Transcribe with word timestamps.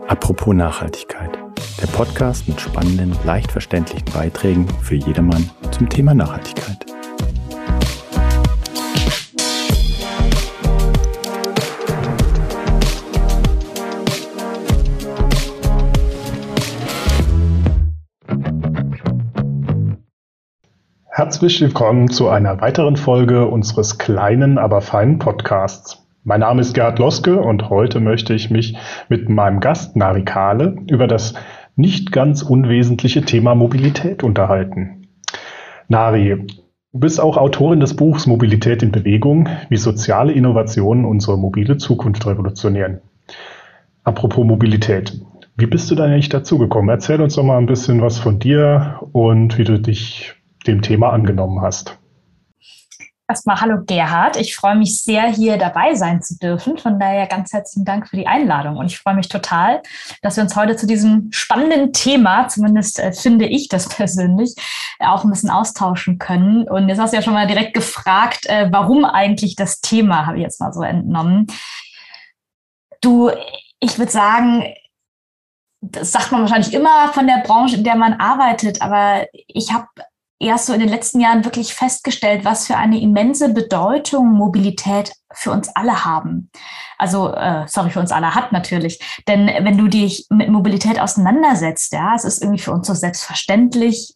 Apropos 0.00 0.54
Nachhaltigkeit. 0.54 1.38
Der 1.80 1.86
Podcast 1.86 2.48
mit 2.48 2.60
spannenden, 2.60 3.16
leicht 3.24 3.52
verständlichen 3.52 4.04
Beiträgen 4.12 4.66
für 4.82 4.96
jedermann 4.96 5.48
zum 5.70 5.88
Thema 5.88 6.14
Nachhaltigkeit. 6.14 6.84
Herzlich 21.08 21.60
willkommen 21.60 22.10
zu 22.10 22.28
einer 22.28 22.60
weiteren 22.60 22.96
Folge 22.96 23.46
unseres 23.46 23.98
kleinen, 23.98 24.58
aber 24.58 24.80
feinen 24.80 25.18
Podcasts. 25.18 26.03
Mein 26.26 26.40
Name 26.40 26.62
ist 26.62 26.72
Gerhard 26.72 26.98
Loske 26.98 27.38
und 27.38 27.68
heute 27.68 28.00
möchte 28.00 28.32
ich 28.32 28.50
mich 28.50 28.78
mit 29.10 29.28
meinem 29.28 29.60
Gast 29.60 29.94
Nari 29.94 30.24
Kahle 30.24 30.74
über 30.88 31.06
das 31.06 31.34
nicht 31.76 32.12
ganz 32.12 32.40
unwesentliche 32.40 33.20
Thema 33.26 33.54
Mobilität 33.54 34.24
unterhalten. 34.24 35.06
Nari, 35.88 36.46
du 36.92 36.98
bist 36.98 37.20
auch 37.20 37.36
Autorin 37.36 37.80
des 37.80 37.94
Buchs 37.94 38.26
Mobilität 38.26 38.82
in 38.82 38.90
Bewegung, 38.90 39.50
wie 39.68 39.76
soziale 39.76 40.32
Innovationen 40.32 41.04
unsere 41.04 41.36
mobile 41.36 41.76
Zukunft 41.76 42.26
revolutionieren. 42.26 43.02
Apropos 44.02 44.46
Mobilität, 44.46 45.20
wie 45.58 45.66
bist 45.66 45.90
du 45.90 45.94
da 45.94 46.04
eigentlich 46.04 46.30
dazu 46.30 46.56
gekommen? 46.56 46.88
Erzähl 46.88 47.20
uns 47.20 47.34
doch 47.34 47.44
mal 47.44 47.58
ein 47.58 47.66
bisschen 47.66 48.00
was 48.00 48.18
von 48.18 48.38
dir 48.38 48.98
und 49.12 49.58
wie 49.58 49.64
du 49.64 49.78
dich 49.78 50.32
dem 50.66 50.80
Thema 50.80 51.10
angenommen 51.10 51.60
hast. 51.60 51.98
Erstmal 53.26 53.58
hallo 53.58 53.82
Gerhard. 53.86 54.36
Ich 54.36 54.54
freue 54.54 54.76
mich 54.76 55.00
sehr, 55.00 55.26
hier 55.26 55.56
dabei 55.56 55.94
sein 55.94 56.20
zu 56.20 56.36
dürfen. 56.36 56.76
Von 56.76 57.00
daher 57.00 57.26
ganz 57.26 57.54
herzlichen 57.54 57.86
Dank 57.86 58.06
für 58.06 58.16
die 58.16 58.26
Einladung. 58.26 58.76
Und 58.76 58.86
ich 58.86 58.98
freue 58.98 59.14
mich 59.14 59.30
total, 59.30 59.80
dass 60.20 60.36
wir 60.36 60.44
uns 60.44 60.54
heute 60.56 60.76
zu 60.76 60.86
diesem 60.86 61.32
spannenden 61.32 61.94
Thema, 61.94 62.48
zumindest 62.48 62.98
äh, 62.98 63.12
finde 63.12 63.46
ich 63.46 63.68
das 63.68 63.88
persönlich, 63.96 64.54
äh, 64.98 65.06
auch 65.06 65.24
ein 65.24 65.30
bisschen 65.30 65.48
austauschen 65.48 66.18
können. 66.18 66.68
Und 66.68 66.90
jetzt 66.90 66.98
hast 66.98 67.12
du 67.12 67.16
ja 67.16 67.22
schon 67.22 67.32
mal 67.32 67.46
direkt 67.46 67.72
gefragt, 67.72 68.44
äh, 68.44 68.68
warum 68.70 69.06
eigentlich 69.06 69.56
das 69.56 69.80
Thema, 69.80 70.26
habe 70.26 70.36
ich 70.36 70.42
jetzt 70.42 70.60
mal 70.60 70.74
so 70.74 70.82
entnommen. 70.82 71.46
Du, 73.00 73.30
ich 73.80 73.98
würde 73.98 74.12
sagen, 74.12 74.64
das 75.80 76.12
sagt 76.12 76.30
man 76.30 76.42
wahrscheinlich 76.42 76.74
immer 76.74 77.10
von 77.14 77.26
der 77.26 77.42
Branche, 77.42 77.76
in 77.76 77.84
der 77.84 77.96
man 77.96 78.20
arbeitet, 78.20 78.82
aber 78.82 79.26
ich 79.32 79.72
habe 79.72 79.86
erst 80.40 80.66
so 80.66 80.72
in 80.72 80.80
den 80.80 80.88
letzten 80.88 81.20
Jahren 81.20 81.44
wirklich 81.44 81.74
festgestellt, 81.74 82.44
was 82.44 82.66
für 82.66 82.76
eine 82.76 83.00
immense 83.00 83.52
Bedeutung 83.52 84.32
Mobilität 84.32 85.12
für 85.32 85.50
uns 85.50 85.68
alle 85.74 86.04
haben. 86.04 86.50
Also, 86.98 87.32
äh, 87.32 87.66
sorry, 87.66 87.90
für 87.90 88.00
uns 88.00 88.12
alle 88.12 88.34
hat 88.34 88.52
natürlich. 88.52 89.00
Denn 89.26 89.46
wenn 89.46 89.78
du 89.78 89.88
dich 89.88 90.26
mit 90.30 90.48
Mobilität 90.48 91.00
auseinandersetzt, 91.00 91.92
ja, 91.92 92.14
es 92.14 92.24
ist 92.24 92.42
irgendwie 92.42 92.62
für 92.62 92.72
uns 92.72 92.86
so 92.86 92.94
selbstverständlich. 92.94 94.14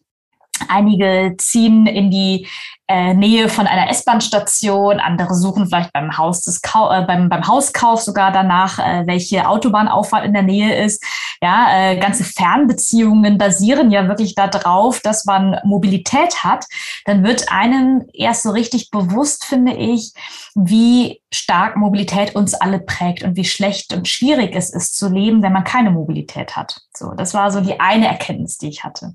Einige 0.67 1.35
ziehen 1.37 1.87
in 1.87 2.11
die 2.11 2.47
äh, 2.89 3.13
Nähe 3.13 3.49
von 3.49 3.67
einer 3.67 3.87
S-Bahn-Station, 3.91 4.99
andere 4.99 5.35
suchen 5.35 5.67
vielleicht 5.67 5.93
beim, 5.93 6.17
Haus 6.17 6.41
des 6.41 6.63
Kau 6.63 6.91
äh, 6.91 7.05
beim, 7.05 7.29
beim 7.29 7.47
Hauskauf 7.47 8.01
sogar 8.01 8.31
danach, 8.31 8.79
äh, 8.79 9.05
welche 9.05 9.47
Autobahnauffahrt 9.47 10.25
in 10.25 10.33
der 10.33 10.41
Nähe 10.41 10.83
ist. 10.83 11.03
Ja, 11.39 11.67
äh, 11.71 11.97
ganze 11.99 12.23
Fernbeziehungen 12.23 13.37
basieren 13.37 13.91
ja 13.91 14.07
wirklich 14.07 14.33
darauf, 14.33 15.01
dass 15.01 15.25
man 15.25 15.59
Mobilität 15.63 16.43
hat. 16.43 16.65
Dann 17.05 17.23
wird 17.23 17.51
einem 17.51 18.05
erst 18.11 18.41
so 18.41 18.49
richtig 18.49 18.89
bewusst, 18.89 19.45
finde 19.45 19.73
ich, 19.73 20.11
wie 20.55 21.21
stark 21.31 21.75
Mobilität 21.75 22.35
uns 22.35 22.55
alle 22.55 22.79
prägt 22.79 23.23
und 23.23 23.35
wie 23.35 23.45
schlecht 23.45 23.93
und 23.93 24.07
schwierig 24.07 24.55
es 24.55 24.71
ist 24.71 24.97
zu 24.97 25.09
leben, 25.09 25.43
wenn 25.43 25.53
man 25.53 25.63
keine 25.63 25.91
Mobilität 25.91 26.55
hat. 26.55 26.81
So, 26.93 27.11
das 27.11 27.33
war 27.33 27.51
so 27.51 27.61
die 27.61 27.79
eine 27.79 28.07
Erkenntnis, 28.07 28.57
die 28.57 28.69
ich 28.69 28.83
hatte. 28.83 29.13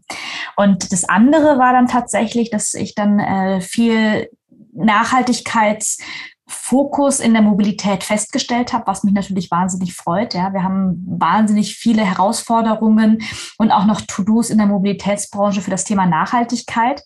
Und 0.57 0.93
das 0.93 1.05
andere 1.05 1.59
war 1.59 1.73
dann 1.73 1.89
tatsächlich, 1.89 2.51
dass 2.51 2.73
ich 2.75 2.95
dann 2.95 3.19
äh, 3.19 3.61
viel 3.65 4.29
Nachhaltigkeitsfokus 4.73 7.21
in 7.21 7.33
der 7.33 7.43
Mobilität 7.43 8.05
festgestellt 8.05 8.73
habe, 8.73 8.87
was 8.87 9.05
mich 9.05 9.15
natürlich 9.15 9.51
wahnsinnig 9.51 9.95
freut. 9.95 10.35
Ja, 10.35 10.53
wir 10.53 10.63
haben 10.63 11.05
wahnsinnig 11.07 11.77
viele 11.77 12.05
Herausforderungen 12.05 13.23
und 13.59 13.71
auch 13.71 13.87
noch 13.87 14.01
To-Dos 14.01 14.51
in 14.51 14.59
der 14.59 14.67
Mobilitätsbranche 14.67 15.61
für 15.61 15.71
das 15.71 15.85
Thema 15.85 16.07
Nachhaltigkeit. 16.07 17.03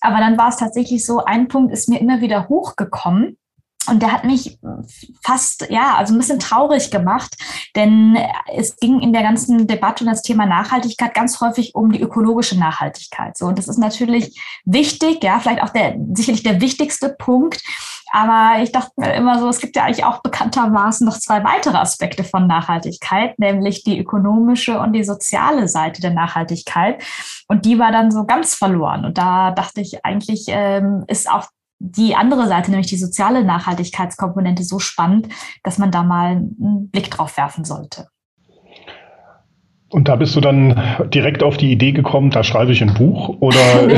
Aber 0.00 0.18
dann 0.18 0.38
war 0.38 0.48
es 0.48 0.56
tatsächlich 0.56 1.04
so, 1.04 1.24
ein 1.24 1.48
Punkt 1.48 1.72
ist 1.72 1.88
mir 1.88 2.00
immer 2.00 2.20
wieder 2.20 2.48
hochgekommen. 2.48 3.38
Und 3.88 4.02
der 4.02 4.12
hat 4.12 4.24
mich 4.24 4.58
fast, 5.22 5.68
ja, 5.70 5.94
also 5.96 6.14
ein 6.14 6.18
bisschen 6.18 6.38
traurig 6.38 6.90
gemacht, 6.90 7.36
denn 7.74 8.18
es 8.54 8.76
ging 8.76 9.00
in 9.00 9.12
der 9.12 9.22
ganzen 9.22 9.66
Debatte 9.66 10.04
um 10.04 10.10
das 10.10 10.22
Thema 10.22 10.46
Nachhaltigkeit 10.46 11.14
ganz 11.14 11.40
häufig 11.40 11.74
um 11.74 11.92
die 11.92 12.00
ökologische 12.00 12.58
Nachhaltigkeit. 12.58 13.36
So, 13.36 13.46
und 13.46 13.58
das 13.58 13.68
ist 13.68 13.78
natürlich 13.78 14.40
wichtig, 14.64 15.22
ja, 15.22 15.38
vielleicht 15.38 15.62
auch 15.62 15.70
der, 15.70 15.96
sicherlich 16.14 16.42
der 16.42 16.60
wichtigste 16.60 17.10
Punkt. 17.18 17.62
Aber 18.12 18.62
ich 18.62 18.72
dachte 18.72 18.92
mir 18.96 19.14
immer 19.14 19.38
so, 19.40 19.48
es 19.48 19.58
gibt 19.58 19.76
ja 19.76 19.84
eigentlich 19.84 20.04
auch 20.04 20.22
bekanntermaßen 20.22 21.06
noch 21.06 21.18
zwei 21.18 21.42
weitere 21.44 21.76
Aspekte 21.76 22.24
von 22.24 22.46
Nachhaltigkeit, 22.46 23.38
nämlich 23.38 23.82
die 23.84 23.98
ökonomische 23.98 24.78
und 24.80 24.92
die 24.92 25.04
soziale 25.04 25.68
Seite 25.68 26.00
der 26.00 26.12
Nachhaltigkeit. 26.12 27.02
Und 27.48 27.64
die 27.64 27.78
war 27.78 27.92
dann 27.92 28.10
so 28.10 28.24
ganz 28.24 28.54
verloren. 28.54 29.04
Und 29.04 29.18
da 29.18 29.50
dachte 29.50 29.80
ich, 29.80 30.04
eigentlich 30.04 30.44
ähm, 30.48 31.04
ist 31.08 31.28
auch 31.28 31.46
die 31.78 32.14
andere 32.14 32.46
Seite, 32.46 32.70
nämlich 32.70 32.88
die 32.88 32.96
soziale 32.96 33.44
Nachhaltigkeitskomponente, 33.44 34.64
so 34.64 34.78
spannend, 34.78 35.28
dass 35.62 35.78
man 35.78 35.90
da 35.90 36.02
mal 36.02 36.36
einen 36.36 36.90
Blick 36.90 37.10
drauf 37.10 37.36
werfen 37.36 37.64
sollte. 37.64 38.08
Und 39.88 40.08
da 40.08 40.16
bist 40.16 40.34
du 40.34 40.40
dann 40.40 40.80
direkt 41.14 41.44
auf 41.44 41.56
die 41.56 41.70
Idee 41.70 41.92
gekommen, 41.92 42.30
da 42.30 42.42
schreibe 42.42 42.72
ich 42.72 42.82
ein 42.82 42.92
Buch 42.94 43.36
oder 43.40 43.86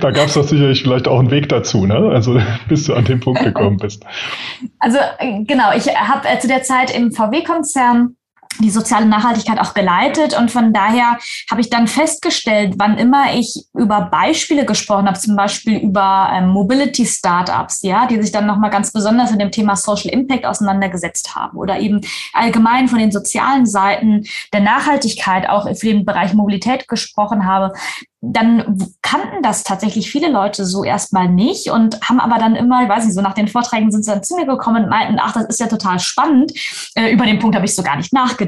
da 0.00 0.10
gab 0.12 0.28
es 0.28 0.34
doch 0.34 0.44
sicherlich 0.44 0.82
vielleicht 0.82 1.08
auch 1.08 1.18
einen 1.18 1.32
Weg 1.32 1.48
dazu, 1.48 1.84
ne? 1.84 1.96
Also 1.96 2.40
bis 2.68 2.84
du 2.84 2.94
an 2.94 3.04
den 3.06 3.18
Punkt 3.18 3.42
gekommen 3.42 3.78
bist. 3.78 4.04
Also 4.78 4.98
äh, 5.18 5.42
genau, 5.44 5.72
ich 5.76 5.88
habe 5.88 6.28
äh, 6.28 6.38
zu 6.38 6.46
der 6.46 6.62
Zeit 6.62 6.96
im 6.96 7.10
VW-Konzern 7.10 8.14
die 8.60 8.70
soziale 8.70 9.06
Nachhaltigkeit 9.06 9.58
auch 9.58 9.74
geleitet 9.74 10.38
und 10.38 10.50
von 10.50 10.72
daher 10.72 11.18
habe 11.50 11.60
ich 11.60 11.70
dann 11.70 11.86
festgestellt, 11.86 12.74
wann 12.76 12.98
immer 12.98 13.34
ich 13.34 13.64
über 13.74 14.02
Beispiele 14.02 14.64
gesprochen 14.64 15.06
habe, 15.06 15.18
zum 15.18 15.36
Beispiel 15.36 15.78
über 15.78 16.30
ähm, 16.32 16.48
Mobility 16.48 17.06
Startups, 17.06 17.82
ja, 17.82 18.06
die 18.06 18.20
sich 18.20 18.32
dann 18.32 18.46
nochmal 18.46 18.70
ganz 18.70 18.92
besonders 18.92 19.30
mit 19.30 19.40
dem 19.40 19.50
Thema 19.50 19.76
Social 19.76 20.10
Impact 20.10 20.44
auseinandergesetzt 20.44 21.34
haben 21.34 21.56
oder 21.56 21.78
eben 21.78 22.00
allgemein 22.32 22.88
von 22.88 22.98
den 22.98 23.12
sozialen 23.12 23.66
Seiten 23.66 24.24
der 24.52 24.60
Nachhaltigkeit 24.60 25.48
auch 25.48 25.64
für 25.76 25.86
den 25.86 26.04
Bereich 26.04 26.34
Mobilität 26.34 26.88
gesprochen 26.88 27.46
habe, 27.46 27.72
dann 28.24 28.78
kannten 29.02 29.42
das 29.42 29.64
tatsächlich 29.64 30.08
viele 30.08 30.30
Leute 30.30 30.64
so 30.64 30.84
erstmal 30.84 31.28
nicht 31.28 31.70
und 31.70 32.00
haben 32.08 32.20
aber 32.20 32.38
dann 32.38 32.54
immer, 32.54 32.84
ich 32.84 32.88
weiß 32.88 33.04
nicht, 33.04 33.14
so 33.14 33.20
nach 33.20 33.34
den 33.34 33.48
Vorträgen 33.48 33.90
sind 33.90 34.04
sie 34.04 34.12
dann 34.12 34.22
zu 34.22 34.36
mir 34.36 34.46
gekommen 34.46 34.84
und 34.84 34.90
meinten, 34.90 35.18
ach, 35.20 35.32
das 35.32 35.46
ist 35.46 35.58
ja 35.58 35.66
total 35.66 35.98
spannend. 35.98 36.52
Äh, 36.94 37.12
über 37.12 37.26
den 37.26 37.40
Punkt 37.40 37.56
habe 37.56 37.66
ich 37.66 37.74
so 37.74 37.82
gar 37.82 37.96
nicht 37.96 38.12
nachgedacht. 38.12 38.41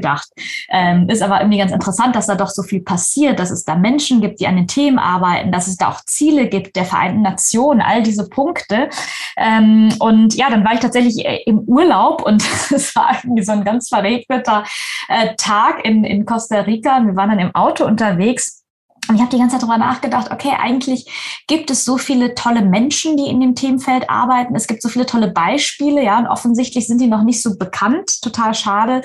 Ähm, 0.69 1.09
ist 1.09 1.21
aber 1.21 1.39
irgendwie 1.39 1.57
ganz 1.57 1.71
interessant, 1.71 2.15
dass 2.15 2.27
da 2.27 2.35
doch 2.35 2.49
so 2.49 2.63
viel 2.63 2.81
passiert, 2.81 3.39
dass 3.39 3.51
es 3.51 3.63
da 3.63 3.75
Menschen 3.75 4.21
gibt, 4.21 4.39
die 4.39 4.47
an 4.47 4.55
den 4.55 4.67
Themen 4.67 4.99
arbeiten, 4.99 5.51
dass 5.51 5.67
es 5.67 5.77
da 5.77 5.89
auch 5.89 6.01
Ziele 6.05 6.47
gibt 6.47 6.75
der 6.75 6.85
Vereinten 6.85 7.21
Nationen, 7.21 7.81
all 7.81 8.03
diese 8.03 8.29
Punkte. 8.29 8.89
Ähm, 9.37 9.93
und 9.99 10.35
ja, 10.35 10.49
dann 10.49 10.65
war 10.65 10.73
ich 10.73 10.79
tatsächlich 10.79 11.25
äh, 11.25 11.41
im 11.45 11.59
Urlaub 11.59 12.21
und 12.23 12.43
es 12.71 12.95
war 12.95 13.17
irgendwie 13.23 13.43
so 13.43 13.51
ein 13.51 13.63
ganz 13.63 13.89
verregneter 13.89 14.63
äh, 15.07 15.35
Tag 15.37 15.85
in, 15.85 16.03
in 16.03 16.25
Costa 16.25 16.61
Rica. 16.61 17.01
Wir 17.05 17.15
waren 17.15 17.29
dann 17.29 17.39
im 17.39 17.55
Auto 17.55 17.85
unterwegs 17.85 18.64
und 19.07 19.15
ich 19.15 19.21
habe 19.21 19.29
die 19.29 19.37
ganze 19.37 19.55
Zeit 19.55 19.63
darüber 19.63 19.77
nachgedacht, 19.77 20.31
okay, 20.31 20.53
eigentlich 20.59 21.05
gibt 21.47 21.69
es 21.69 21.85
so 21.85 21.97
viele 21.97 22.35
tolle 22.35 22.61
Menschen, 22.61 23.17
die 23.17 23.27
in 23.27 23.39
dem 23.39 23.55
Themenfeld 23.55 24.09
arbeiten. 24.09 24.55
Es 24.55 24.67
gibt 24.67 24.81
so 24.81 24.89
viele 24.89 25.05
tolle 25.05 25.31
Beispiele, 25.31 26.03
ja, 26.03 26.17
und 26.17 26.27
offensichtlich 26.27 26.87
sind 26.87 26.99
die 26.99 27.07
noch 27.07 27.23
nicht 27.23 27.41
so 27.41 27.57
bekannt. 27.57 28.21
Total 28.21 28.53
schade. 28.53 29.01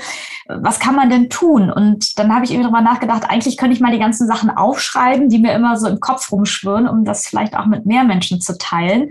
Was 0.49 0.81
kann 0.81 0.95
man 0.95 1.11
denn 1.11 1.29
tun? 1.29 1.71
Und 1.71 2.19
dann 2.19 2.35
habe 2.35 2.45
ich 2.45 2.51
irgendwie 2.51 2.71
darüber 2.71 2.83
nachgedacht, 2.83 3.25
eigentlich 3.29 3.57
könnte 3.57 3.75
ich 3.75 3.81
mal 3.81 3.93
die 3.93 3.99
ganzen 3.99 4.27
Sachen 4.27 4.51
aufschreiben, 4.51 5.29
die 5.29 5.39
mir 5.39 5.53
immer 5.53 5.77
so 5.79 5.87
im 5.89 6.01
Kopf 6.01 6.33
rumschwirren, 6.33 6.89
um 6.89 7.05
das 7.05 7.27
vielleicht 7.27 7.57
auch 7.57 7.67
mit 7.67 7.87
mehr 7.87 8.05
Menschen 8.05 8.41
zu 8.41 8.57
teilen. 8.57 9.11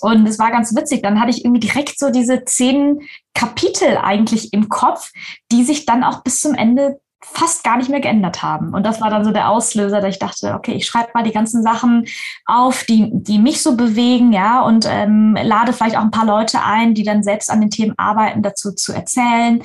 Und 0.00 0.26
es 0.26 0.38
war 0.38 0.50
ganz 0.50 0.74
witzig. 0.74 1.02
Dann 1.02 1.20
hatte 1.20 1.30
ich 1.30 1.44
irgendwie 1.44 1.60
direkt 1.60 1.98
so 1.98 2.10
diese 2.10 2.44
zehn 2.44 3.00
Kapitel 3.34 3.96
eigentlich 3.96 4.52
im 4.52 4.68
Kopf, 4.68 5.12
die 5.52 5.64
sich 5.64 5.86
dann 5.86 6.04
auch 6.04 6.22
bis 6.22 6.40
zum 6.40 6.54
Ende 6.54 7.00
fast 7.22 7.64
gar 7.64 7.76
nicht 7.76 7.90
mehr 7.90 8.00
geändert 8.00 8.42
haben. 8.42 8.72
Und 8.72 8.84
das 8.84 9.00
war 9.00 9.10
dann 9.10 9.24
so 9.24 9.30
der 9.30 9.50
Auslöser, 9.50 10.00
dass 10.00 10.14
ich 10.14 10.18
dachte, 10.18 10.54
okay, 10.54 10.72
ich 10.72 10.86
schreibe 10.86 11.10
mal 11.14 11.22
die 11.22 11.32
ganzen 11.32 11.62
Sachen 11.62 12.06
auf, 12.46 12.84
die, 12.84 13.10
die 13.12 13.38
mich 13.38 13.62
so 13.62 13.76
bewegen, 13.76 14.32
ja, 14.32 14.62
und 14.62 14.86
ähm, 14.88 15.36
lade 15.42 15.72
vielleicht 15.72 15.96
auch 15.96 16.02
ein 16.02 16.10
paar 16.10 16.26
Leute 16.26 16.58
ein, 16.64 16.94
die 16.94 17.02
dann 17.02 17.22
selbst 17.22 17.50
an 17.50 17.60
den 17.60 17.70
Themen 17.70 17.94
arbeiten, 17.98 18.42
dazu 18.42 18.72
zu 18.72 18.92
erzählen, 18.92 19.62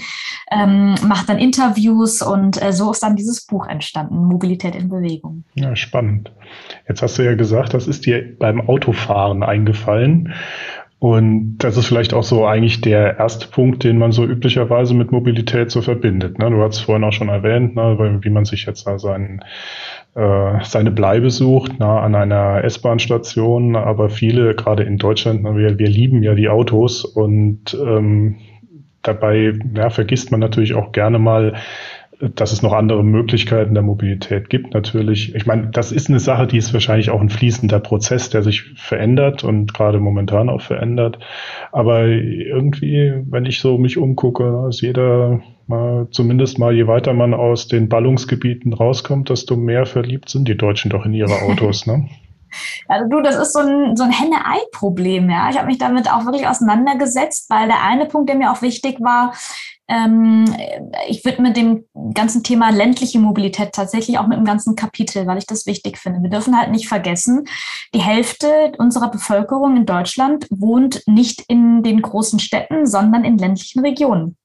ähm, 0.52 0.96
mache 1.07 1.28
dann 1.28 1.38
Interviews 1.38 2.22
und 2.22 2.62
äh, 2.62 2.74
so 2.74 2.92
ist 2.92 3.04
dann 3.04 3.16
dieses 3.16 3.46
Buch 3.46 3.68
entstanden, 3.68 4.25
Mobilität 4.25 4.75
in 4.75 4.90
Bewegung. 4.90 5.46
Ja, 5.54 5.75
spannend. 5.75 6.31
Jetzt 6.88 7.01
hast 7.01 7.18
du 7.18 7.24
ja 7.24 7.36
gesagt, 7.36 7.74
das 7.74 7.88
ist 7.88 8.06
dir 8.06 8.38
beim 8.38 8.62
Autofahren 8.68 9.44
eingefallen. 9.44 10.34
Und 11.00 11.57
das 11.57 11.77
ist 11.77 11.88
vielleicht 11.88 12.13
auch 12.13 12.24
so 12.24 12.45
eigentlich 12.45 12.81
der 12.81 13.19
erste 13.19 13.47
Punkt, 13.47 13.83
den 13.83 13.97
man 13.97 14.12
so 14.12 14.24
üblicherweise 14.24 14.94
mit 14.94 15.12
Mobilität 15.12 15.69
so 15.69 15.81
verbindet. 15.81 16.39
Ne? 16.39 16.50
Du 16.50 16.62
hast 16.62 16.77
es 16.77 16.81
vorhin 16.81 17.03
auch 17.03 17.12
schon 17.12 17.30
erwähnt, 17.30 17.75
ne? 17.75 18.19
wie 18.21 18.30
man 18.30 18.45
sich 18.45 18.65
jetzt 18.65 18.88
seinen, 18.97 19.44
äh, 20.15 20.63
seine 20.63 20.92
Bleibe 20.92 21.30
sucht 21.30 21.80
ne? 21.80 21.86
an 21.86 22.15
einer 22.15 22.63
S-Bahn-Station. 22.63 23.75
Aber 23.75 24.09
viele, 24.09 24.56
gerade 24.56 24.83
in 24.83 24.97
Deutschland, 24.97 25.44
ne? 25.44 25.56
wir, 25.57 25.77
wir 25.77 25.89
lieben 25.89 26.24
ja 26.24 26.33
die 26.33 26.50
Autos 26.50 27.03
und 27.03 27.77
ähm, 27.80 28.38
dabei 29.01 29.53
ja, 29.75 29.89
vergisst 29.89 30.31
man 30.31 30.39
natürlich 30.39 30.74
auch 30.74 30.91
gerne 30.91 31.19
mal, 31.19 31.56
dass 32.19 32.51
es 32.51 32.62
noch 32.62 32.73
andere 32.73 33.03
Möglichkeiten 33.03 33.73
der 33.73 33.83
Mobilität 33.83 34.50
gibt, 34.50 34.73
natürlich. 34.73 35.35
Ich 35.35 35.45
meine, 35.45 35.67
das 35.67 35.91
ist 35.91 36.09
eine 36.09 36.19
Sache, 36.19 36.47
die 36.47 36.57
ist 36.57 36.73
wahrscheinlich 36.73 37.09
auch 37.09 37.21
ein 37.21 37.29
fließender 37.29 37.79
Prozess, 37.79 38.29
der 38.29 38.44
sich 38.44 38.63
verändert 38.75 39.44
und 39.44 39.73
gerade 39.73 40.00
momentan 40.00 40.50
auch 40.50 40.62
verändert. 40.62 41.19
Aber 41.71 42.06
irgendwie, 42.06 43.13
wenn 43.29 43.45
ich 43.45 43.59
so 43.59 43.77
mich 43.77 43.97
umgucke, 43.97 44.67
ist 44.69 44.81
jeder 44.81 45.41
mal, 45.67 46.07
zumindest 46.12 46.59
mal, 46.59 46.73
je 46.73 46.88
weiter 46.88 47.13
man 47.13 47.33
aus 47.33 47.67
den 47.67 47.89
Ballungsgebieten 47.89 48.73
rauskommt, 48.73 49.29
desto 49.29 49.56
mehr 49.56 49.85
verliebt 49.85 50.29
sind 50.29 50.47
die 50.47 50.57
Deutschen 50.57 50.91
doch 50.91 51.06
in 51.06 51.13
ihre 51.13 51.41
Autos, 51.41 51.85
ne? 51.85 52.07
Also 52.88 53.09
du, 53.09 53.21
das 53.21 53.35
ist 53.35 53.51
so 53.51 53.59
ein, 53.59 53.97
so 53.97 54.03
ein 54.03 54.12
Henne-Ei-Problem, 54.12 55.29
ja. 55.29 55.50
Ich 55.50 55.57
habe 55.57 55.67
mich 55.67 55.77
damit 55.77 56.09
auch 56.09 56.23
wirklich 56.23 56.47
auseinandergesetzt, 56.47 57.50
weil 57.50 57.67
der 57.67 57.83
eine 57.83 58.06
Punkt, 58.06 58.29
der 58.29 58.38
mir 58.38 58.50
auch 58.50 58.62
wichtig 58.62 59.01
war, 59.01 59.33
ich 59.88 61.24
würde 61.24 61.42
mit 61.42 61.56
dem 61.56 61.86
ganzen 62.14 62.44
Thema 62.44 62.72
ländliche 62.72 63.20
Mobilität 63.20 63.74
tatsächlich 63.74 64.18
auch 64.18 64.28
mit 64.28 64.38
dem 64.38 64.46
ganzen 64.46 64.76
Kapitel, 64.76 65.28
weil 65.28 65.38
ich 65.38 65.46
das 65.46 65.68
wichtig 65.68 66.00
finde. 66.00 66.24
Wir 66.24 66.30
dürfen 66.30 66.58
halt 66.58 66.72
nicht 66.72 66.88
vergessen, 66.88 67.46
die 67.94 68.02
Hälfte 68.02 68.72
unserer 68.80 69.12
Bevölkerung 69.12 69.78
in 69.78 69.86
Deutschland 69.86 70.48
wohnt 70.50 71.04
nicht 71.06 71.44
in 71.48 71.84
den 71.84 72.02
großen 72.02 72.40
Städten, 72.40 72.88
sondern 72.88 73.24
in 73.24 73.38
ländlichen 73.38 73.82
Regionen. 73.82 74.38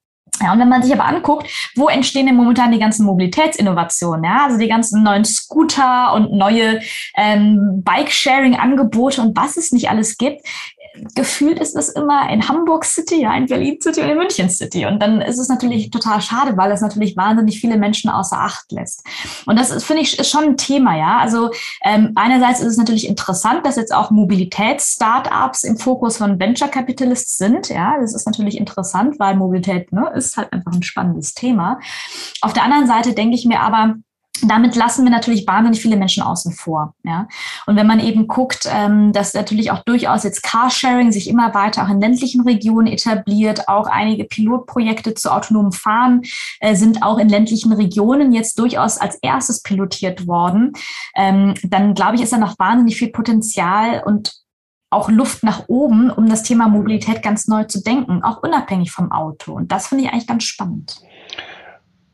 Ja, 0.43 0.53
und 0.53 0.59
wenn 0.59 0.69
man 0.69 0.83
sich 0.83 0.93
aber 0.93 1.05
anguckt, 1.05 1.51
wo 1.77 1.89
entstehen 1.89 2.27
denn 2.27 2.37
momentan 2.37 2.73
die 2.73 2.79
ganzen 2.79 3.05
Mobilitätsinnovationen? 3.05 4.25
Ja, 4.25 4.45
also 4.47 4.59
die 4.59 4.69
ganzen 4.69 5.03
neuen 5.03 5.25
Scooter 5.25 6.15
und 6.15 6.33
neue 6.33 6.81
ähm, 7.17 7.83
Bike-Sharing-Angebote 7.85 9.21
und 9.21 9.37
was 9.37 9.57
es 9.57 9.73
nicht 9.73 9.91
alles 9.91 10.17
gibt, 10.17 10.41
gefühlt 11.15 11.59
ist 11.59 11.77
es 11.77 11.89
immer 11.91 12.29
in 12.31 12.49
Hamburg 12.49 12.85
City, 12.85 13.23
ja, 13.23 13.35
in 13.35 13.47
Berlin 13.47 13.79
City 13.81 14.01
und 14.01 14.09
in 14.09 14.19
München 14.19 14.51
City. 14.51 14.87
Und 14.87 15.01
dann 15.01 15.21
ist 15.21 15.39
es 15.39 15.49
natürlich 15.49 15.91
total 15.91 16.21
schade, 16.21 16.57
weil 16.57 16.71
das 16.71 16.81
natürlich 16.81 17.17
wahnsinnig 17.17 17.61
viele 17.61 17.77
Menschen 17.77 18.11
außer 18.11 18.39
Acht 18.39 18.71
lässt. 18.73 19.05
Und 19.47 19.59
das 19.59 19.71
ist, 19.71 19.85
finde 19.85 20.03
ich, 20.03 20.19
ist 20.19 20.31
schon 20.31 20.45
ein 20.45 20.57
Thema, 20.57 20.97
ja. 20.97 21.19
Also 21.19 21.51
ähm, 21.85 22.13
einerseits 22.17 22.61
ist 22.61 22.73
es 22.73 22.77
natürlich 22.77 23.09
interessant, 23.09 23.65
dass 23.65 23.77
jetzt 23.77 23.95
auch 23.95 24.11
Mobilitäts-Startups 24.11 25.65
im 25.65 25.77
Fokus 25.77 26.17
von 26.17 26.41
Venture 26.41 26.69
Capitalists 26.69 27.37
sind. 27.37 27.69
Ja, 27.69 27.97
das 28.01 28.15
ist 28.15 28.27
natürlich 28.27 28.57
interessant, 28.57 29.19
weil 29.19 29.37
Mobilität 29.37 29.93
ne, 29.93 30.11
ist 30.15 30.37
halt 30.37 30.53
einfach 30.53 30.73
ein 30.73 30.83
spannendes 30.83 31.35
Thema. 31.35 31.79
Auf 32.41 32.53
der 32.53 32.65
anderen 32.65 32.87
Seite 32.87 33.15
denke 33.15 33.37
ich 33.37 33.45
mir 33.45 33.61
aber, 33.61 33.97
damit 34.47 34.77
lassen 34.77 35.05
wir 35.05 35.11
natürlich 35.11 35.47
wahnsinnig 35.47 35.81
viele 35.81 35.97
Menschen 35.97 36.23
außen 36.23 36.53
vor. 36.53 36.95
Ja? 37.03 37.29
Und 37.67 37.77
wenn 37.77 37.87
man 37.87 38.01
eben 38.01 38.27
guckt, 38.27 38.69
ähm, 38.71 39.13
dass 39.13 39.35
natürlich 39.35 39.71
auch 39.71 39.83
durchaus 39.85 40.25
jetzt 40.25 40.43
Carsharing 40.43 41.13
sich 41.13 41.29
immer 41.29 41.55
weiter 41.55 41.85
auch 41.85 41.89
in 41.89 42.01
ländlichen 42.01 42.43
Regionen 42.43 42.87
etabliert, 42.87 43.69
auch 43.69 43.87
einige 43.87 44.25
Pilotprojekte 44.25 45.15
zu 45.15 45.33
autonomem 45.33 45.73
Fahren 45.73 46.23
äh, 46.61 46.75
sind 46.75 47.03
auch 47.03 47.19
in 47.19 47.29
ländlichen 47.29 47.73
Regionen 47.73 48.33
jetzt 48.33 48.59
durchaus 48.59 48.99
als 48.99 49.17
erstes 49.23 49.63
pilotiert 49.63 50.27
worden, 50.27 50.73
ähm, 51.17 51.55
dann 51.63 51.95
glaube 51.95 52.17
ich, 52.17 52.23
ist 52.23 52.33
da 52.33 52.39
noch 52.39 52.59
wahnsinnig 52.59 52.97
viel 52.97 53.11
Potenzial 53.11 54.03
und 54.05 54.41
auch 54.91 55.09
Luft 55.09 55.45
nach 55.45 55.69
oben, 55.69 56.11
um 56.11 56.29
das 56.29 56.43
Thema 56.43 56.69
Mobilität 56.69 57.23
ganz 57.23 57.47
neu 57.47 57.65
zu 57.65 57.83
denken, 57.83 58.25
auch 58.25 58.43
unabhängig 58.43 58.91
vom 58.91 59.13
Auto. 59.13 59.53
Und 59.53 59.71
das 59.71 59.87
finde 59.87 60.05
ich 60.05 60.11
eigentlich 60.11 60.27
ganz 60.27 60.45
spannend. 60.45 61.01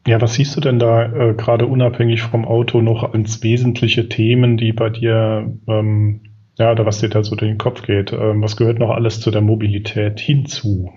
Ja, 0.07 0.21
was 0.21 0.35
siehst 0.35 0.55
du 0.57 0.61
denn 0.61 0.79
da 0.79 1.03
äh, 1.03 1.35
gerade 1.35 1.67
unabhängig 1.67 2.23
vom 2.23 2.45
Auto 2.45 2.81
noch 2.81 3.13
als 3.13 3.43
wesentliche 3.43 4.09
Themen, 4.09 4.57
die 4.57 4.73
bei 4.73 4.89
dir, 4.89 5.53
ähm, 5.67 6.21
ja, 6.57 6.71
oder 6.71 6.87
was 6.87 7.01
dir 7.01 7.09
da 7.09 7.25
so 7.25 7.35
durch 7.35 7.51
den 7.51 7.59
Kopf 7.59 7.83
geht? 7.83 8.13
Ähm, 8.13 8.41
was 8.41 8.57
gehört 8.57 8.79
noch 8.79 8.91
alles 8.91 9.21
zu 9.21 9.33
der 9.33 9.41
Mobilität 9.41 10.21
hinzu? 10.21 10.93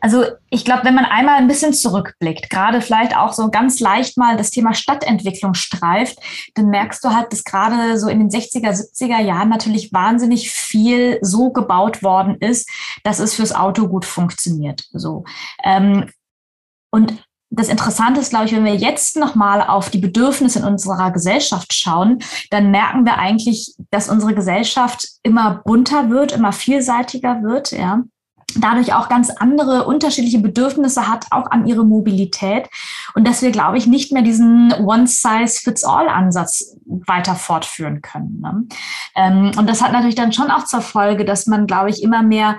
Also 0.00 0.24
ich 0.48 0.64
glaube, 0.64 0.84
wenn 0.84 0.94
man 0.94 1.04
einmal 1.04 1.36
ein 1.36 1.48
bisschen 1.48 1.74
zurückblickt, 1.74 2.48
gerade 2.48 2.80
vielleicht 2.80 3.14
auch 3.14 3.32
so 3.34 3.50
ganz 3.50 3.80
leicht 3.80 4.16
mal 4.16 4.36
das 4.36 4.50
Thema 4.50 4.72
Stadtentwicklung 4.72 5.52
streift, 5.52 6.18
dann 6.54 6.68
merkst 6.68 7.04
du 7.04 7.10
halt, 7.10 7.32
dass 7.32 7.44
gerade 7.44 7.98
so 7.98 8.08
in 8.08 8.20
den 8.20 8.30
60er, 8.30 8.70
70er 8.70 9.20
Jahren 9.20 9.50
natürlich 9.50 9.92
wahnsinnig 9.92 10.50
viel 10.52 11.18
so 11.20 11.50
gebaut 11.50 12.02
worden 12.02 12.36
ist, 12.36 12.70
dass 13.02 13.18
es 13.18 13.34
fürs 13.34 13.54
Auto 13.54 13.88
gut 13.88 14.06
funktioniert. 14.06 14.84
So. 14.92 15.24
Ähm, 15.64 16.08
und 16.90 17.27
das 17.50 17.68
Interessante 17.68 18.20
ist, 18.20 18.30
glaube 18.30 18.46
ich, 18.46 18.52
wenn 18.52 18.64
wir 18.64 18.74
jetzt 18.74 19.16
nochmal 19.16 19.62
auf 19.62 19.90
die 19.90 19.98
Bedürfnisse 19.98 20.58
in 20.58 20.64
unserer 20.64 21.10
Gesellschaft 21.10 21.72
schauen, 21.72 22.18
dann 22.50 22.70
merken 22.70 23.06
wir 23.06 23.18
eigentlich, 23.18 23.74
dass 23.90 24.08
unsere 24.08 24.34
Gesellschaft 24.34 25.08
immer 25.22 25.62
bunter 25.64 26.10
wird, 26.10 26.32
immer 26.32 26.52
vielseitiger 26.52 27.42
wird, 27.42 27.72
ja. 27.72 28.02
Dadurch 28.56 28.94
auch 28.94 29.10
ganz 29.10 29.28
andere 29.28 29.84
unterschiedliche 29.84 30.38
Bedürfnisse 30.38 31.06
hat, 31.06 31.26
auch 31.30 31.50
an 31.50 31.66
ihre 31.66 31.84
Mobilität. 31.84 32.66
Und 33.14 33.28
dass 33.28 33.42
wir, 33.42 33.50
glaube 33.50 33.76
ich, 33.76 33.86
nicht 33.86 34.10
mehr 34.10 34.22
diesen 34.22 34.72
One-Size-Fits-All-Ansatz 34.72 36.78
weiter 36.86 37.34
fortführen 37.34 38.00
können. 38.00 38.40
Ne? 38.40 38.64
Ähm, 39.14 39.50
und 39.58 39.68
das 39.68 39.82
hat 39.82 39.92
natürlich 39.92 40.14
dann 40.14 40.32
schon 40.32 40.50
auch 40.50 40.64
zur 40.64 40.80
Folge, 40.80 41.26
dass 41.26 41.46
man, 41.46 41.66
glaube 41.66 41.90
ich, 41.90 42.02
immer 42.02 42.22
mehr 42.22 42.56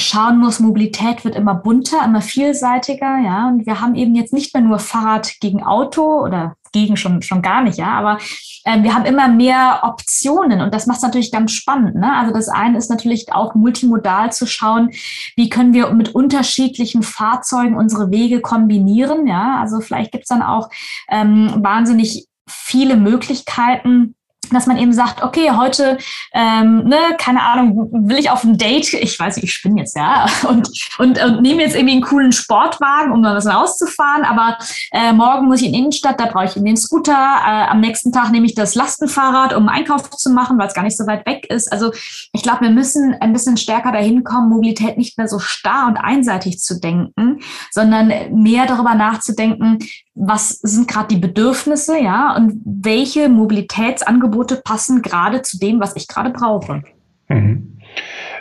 schauen 0.00 0.38
muss, 0.38 0.60
Mobilität 0.60 1.24
wird 1.24 1.36
immer 1.36 1.54
bunter, 1.54 2.04
immer 2.04 2.20
vielseitiger, 2.20 3.18
ja. 3.18 3.48
Und 3.48 3.66
wir 3.66 3.80
haben 3.80 3.94
eben 3.94 4.14
jetzt 4.14 4.32
nicht 4.32 4.54
mehr 4.54 4.62
nur 4.62 4.78
Fahrrad 4.78 5.40
gegen 5.40 5.62
Auto 5.62 6.22
oder 6.22 6.56
gegen 6.72 6.96
schon, 6.96 7.22
schon 7.22 7.42
gar 7.42 7.62
nicht, 7.62 7.78
ja, 7.78 7.92
aber 7.92 8.18
äh, 8.64 8.82
wir 8.82 8.94
haben 8.94 9.04
immer 9.04 9.28
mehr 9.28 9.80
Optionen 9.82 10.60
und 10.60 10.72
das 10.72 10.86
macht 10.86 10.98
es 10.98 11.02
natürlich 11.02 11.32
ganz 11.32 11.52
spannend. 11.52 11.96
Ne? 11.96 12.14
Also 12.14 12.32
das 12.32 12.48
eine 12.48 12.78
ist 12.78 12.90
natürlich 12.90 13.32
auch 13.32 13.54
multimodal 13.54 14.32
zu 14.32 14.46
schauen, 14.46 14.90
wie 15.36 15.48
können 15.48 15.72
wir 15.72 15.90
mit 15.92 16.14
unterschiedlichen 16.14 17.02
Fahrzeugen 17.02 17.76
unsere 17.76 18.10
Wege 18.10 18.40
kombinieren, 18.40 19.26
ja. 19.26 19.58
Also 19.60 19.80
vielleicht 19.80 20.12
gibt 20.12 20.24
es 20.24 20.28
dann 20.28 20.42
auch 20.42 20.68
ähm, 21.08 21.52
wahnsinnig 21.58 22.26
viele 22.48 22.96
Möglichkeiten, 22.96 24.14
dass 24.54 24.66
man 24.66 24.78
eben 24.78 24.92
sagt, 24.92 25.22
okay, 25.22 25.50
heute, 25.56 25.98
ähm, 26.32 26.84
ne, 26.84 26.98
keine 27.18 27.42
Ahnung, 27.42 27.90
will 27.92 28.18
ich 28.18 28.30
auf 28.30 28.44
ein 28.44 28.56
Date, 28.56 28.92
ich 28.94 29.18
weiß 29.18 29.36
nicht, 29.36 29.44
ich 29.44 29.52
spinne 29.52 29.80
jetzt, 29.80 29.96
ja, 29.96 30.26
und, 30.48 30.70
und, 30.98 31.22
und 31.22 31.42
nehme 31.42 31.62
jetzt 31.62 31.74
irgendwie 31.74 31.94
einen 31.94 32.02
coolen 32.02 32.32
Sportwagen, 32.32 33.12
um 33.12 33.20
mal 33.20 33.34
was 33.34 33.46
rauszufahren, 33.46 34.24
aber 34.24 34.58
äh, 34.92 35.12
morgen 35.12 35.46
muss 35.46 35.60
ich 35.60 35.68
in 35.68 35.72
die 35.72 35.78
Innenstadt, 35.80 36.20
da 36.20 36.26
brauche 36.26 36.44
ich 36.44 36.56
einen 36.56 36.76
Scooter, 36.76 37.12
äh, 37.12 37.68
am 37.68 37.80
nächsten 37.80 38.12
Tag 38.12 38.30
nehme 38.30 38.46
ich 38.46 38.54
das 38.54 38.74
Lastenfahrrad, 38.74 39.54
um 39.54 39.68
Einkauf 39.68 40.10
zu 40.10 40.30
machen, 40.30 40.58
weil 40.58 40.68
es 40.68 40.74
gar 40.74 40.82
nicht 40.82 40.96
so 40.96 41.06
weit 41.06 41.26
weg 41.26 41.46
ist. 41.48 41.72
Also 41.72 41.92
ich 42.32 42.42
glaube, 42.42 42.62
wir 42.62 42.70
müssen 42.70 43.14
ein 43.20 43.32
bisschen 43.32 43.56
stärker 43.56 43.92
dahin 43.92 44.24
kommen, 44.24 44.48
Mobilität 44.48 44.98
nicht 44.98 45.18
mehr 45.18 45.28
so 45.28 45.38
starr 45.38 45.88
und 45.88 45.96
einseitig 45.96 46.60
zu 46.60 46.80
denken, 46.80 47.40
sondern 47.70 48.12
mehr 48.32 48.66
darüber 48.66 48.94
nachzudenken, 48.94 49.78
was 50.14 50.50
sind 50.50 50.86
gerade 50.86 51.08
die 51.08 51.20
Bedürfnisse, 51.20 51.98
ja, 51.98 52.36
und 52.36 52.60
welche 52.64 53.28
Mobilitätsangebote 53.28 54.39
passen 54.44 55.02
gerade 55.02 55.42
zu 55.42 55.58
dem, 55.58 55.80
was 55.80 55.96
ich 55.96 56.08
gerade 56.08 56.30
brauche. 56.30 56.82
Mhm. 57.28 57.78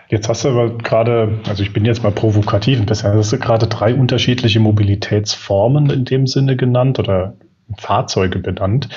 Jetzt 0.10 0.28
hast 0.28 0.44
du 0.44 0.50
aber 0.50 0.76
gerade, 0.78 1.40
also 1.48 1.62
ich 1.62 1.72
bin 1.72 1.86
jetzt 1.86 2.04
mal 2.04 2.12
provokativ 2.12 2.80
ein 2.80 2.88
bisschen, 2.88 3.14
hast 3.14 3.32
du 3.32 3.38
gerade 3.38 3.68
drei 3.68 3.94
unterschiedliche 3.94 4.60
Mobilitätsformen 4.60 5.90
in 5.92 6.06
dem 6.06 6.26
Sinne 6.26 6.56
genannt 6.56 6.98
oder 6.98 7.36
Fahrzeuge 7.78 8.40
benannt. 8.40 8.90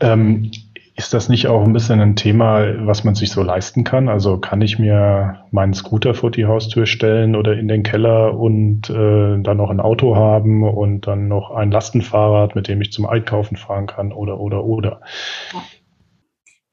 Ähm, 0.00 0.50
ist 0.96 1.12
das 1.12 1.28
nicht 1.28 1.48
auch 1.48 1.64
ein 1.64 1.72
bisschen 1.72 2.00
ein 2.00 2.14
Thema, 2.14 2.86
was 2.86 3.02
man 3.02 3.16
sich 3.16 3.30
so 3.30 3.42
leisten 3.42 3.82
kann? 3.82 4.08
Also 4.08 4.38
kann 4.38 4.62
ich 4.62 4.78
mir 4.78 5.40
meinen 5.50 5.74
Scooter 5.74 6.14
vor 6.14 6.30
die 6.30 6.46
Haustür 6.46 6.86
stellen 6.86 7.34
oder 7.34 7.54
in 7.58 7.66
den 7.66 7.82
Keller 7.82 8.38
und 8.38 8.88
äh, 8.90 9.38
dann 9.40 9.56
noch 9.56 9.70
ein 9.70 9.80
Auto 9.80 10.14
haben 10.14 10.62
und 10.62 11.08
dann 11.08 11.26
noch 11.26 11.50
ein 11.50 11.72
Lastenfahrrad, 11.72 12.54
mit 12.54 12.68
dem 12.68 12.80
ich 12.80 12.92
zum 12.92 13.06
Einkaufen 13.06 13.56
fahren 13.56 13.86
kann 13.86 14.12
oder 14.12 14.38
oder 14.38 14.64
oder? 14.64 15.00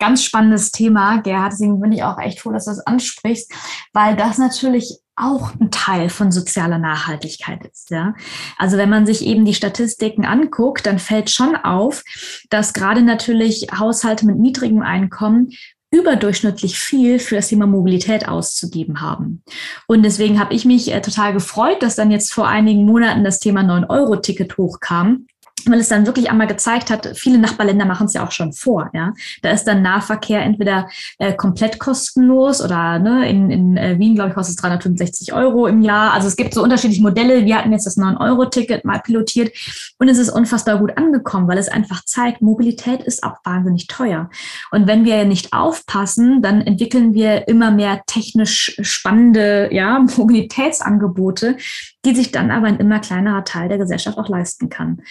Ganz 0.01 0.23
spannendes 0.23 0.71
Thema, 0.71 1.21
Gerhard. 1.21 1.53
Deswegen 1.53 1.79
bin 1.79 1.91
ich 1.91 2.01
auch 2.01 2.17
echt 2.17 2.39
froh, 2.39 2.51
dass 2.51 2.65
du 2.65 2.71
das 2.71 2.79
ansprichst, 2.87 3.53
weil 3.93 4.15
das 4.15 4.39
natürlich 4.39 4.97
auch 5.15 5.53
ein 5.59 5.69
Teil 5.69 6.09
von 6.09 6.31
sozialer 6.31 6.79
Nachhaltigkeit 6.79 7.63
ist. 7.67 7.91
Ja? 7.91 8.15
Also 8.57 8.77
wenn 8.77 8.89
man 8.89 9.05
sich 9.05 9.23
eben 9.23 9.45
die 9.45 9.53
Statistiken 9.53 10.25
anguckt, 10.25 10.87
dann 10.87 10.97
fällt 10.97 11.29
schon 11.29 11.55
auf, 11.55 12.03
dass 12.49 12.73
gerade 12.73 13.03
natürlich 13.03 13.67
Haushalte 13.77 14.25
mit 14.25 14.39
niedrigem 14.39 14.81
Einkommen 14.81 15.51
überdurchschnittlich 15.91 16.79
viel 16.79 17.19
für 17.19 17.35
das 17.35 17.49
Thema 17.49 17.67
Mobilität 17.67 18.27
auszugeben 18.27 19.01
haben. 19.01 19.43
Und 19.85 20.01
deswegen 20.01 20.39
habe 20.39 20.55
ich 20.55 20.65
mich 20.65 20.91
äh, 20.91 21.01
total 21.01 21.33
gefreut, 21.33 21.83
dass 21.83 21.95
dann 21.95 22.09
jetzt 22.09 22.33
vor 22.33 22.47
einigen 22.47 22.85
Monaten 22.85 23.23
das 23.23 23.37
Thema 23.37 23.61
9-Euro-Ticket 23.61 24.57
hochkam 24.57 25.27
weil 25.69 25.79
es 25.79 25.89
dann 25.89 26.05
wirklich 26.05 26.29
einmal 26.29 26.47
gezeigt 26.47 26.89
hat, 26.89 27.11
viele 27.15 27.37
Nachbarländer 27.37 27.85
machen 27.85 28.07
es 28.07 28.13
ja 28.13 28.25
auch 28.25 28.31
schon 28.31 28.53
vor. 28.53 28.89
Ja, 28.93 29.13
da 29.41 29.51
ist 29.51 29.65
dann 29.65 29.81
Nahverkehr 29.81 30.41
entweder 30.41 30.89
äh, 31.17 31.33
komplett 31.33 31.79
kostenlos 31.79 32.61
oder 32.63 32.99
ne, 32.99 33.29
in, 33.29 33.49
in 33.49 33.77
äh, 33.77 33.97
Wien 33.99 34.15
glaube 34.15 34.29
ich 34.29 34.35
kostet 34.35 34.55
es 34.55 34.61
365 34.61 35.33
Euro 35.33 35.67
im 35.67 35.81
Jahr. 35.81 36.13
Also 36.13 36.27
es 36.27 36.35
gibt 36.35 36.53
so 36.53 36.63
unterschiedliche 36.63 37.01
Modelle. 37.01 37.45
Wir 37.45 37.57
hatten 37.57 37.71
jetzt 37.71 37.85
das 37.85 37.97
9-Euro-Ticket 37.97 38.85
mal 38.85 38.99
pilotiert 38.99 39.51
und 39.97 40.07
es 40.07 40.17
ist 40.17 40.29
unfassbar 40.29 40.79
gut 40.79 40.97
angekommen, 40.97 41.47
weil 41.47 41.57
es 41.57 41.69
einfach 41.69 42.05
zeigt, 42.05 42.41
Mobilität 42.41 43.03
ist 43.03 43.23
auch 43.23 43.37
wahnsinnig 43.43 43.87
teuer. 43.87 44.29
Und 44.71 44.87
wenn 44.87 45.05
wir 45.05 45.25
nicht 45.25 45.53
aufpassen, 45.53 46.41
dann 46.41 46.61
entwickeln 46.61 47.13
wir 47.13 47.47
immer 47.47 47.71
mehr 47.71 48.01
technisch 48.05 48.77
spannende 48.81 49.69
ja, 49.71 49.99
Mobilitätsangebote, 50.17 51.57
die 52.05 52.15
sich 52.15 52.31
dann 52.31 52.51
aber 52.51 52.67
ein 52.67 52.77
immer 52.77 52.99
kleinerer 52.99 53.43
Teil 53.43 53.69
der 53.69 53.77
Gesellschaft 53.77 54.17
auch 54.17 54.29
leisten 54.29 54.69
kann. 54.69 55.01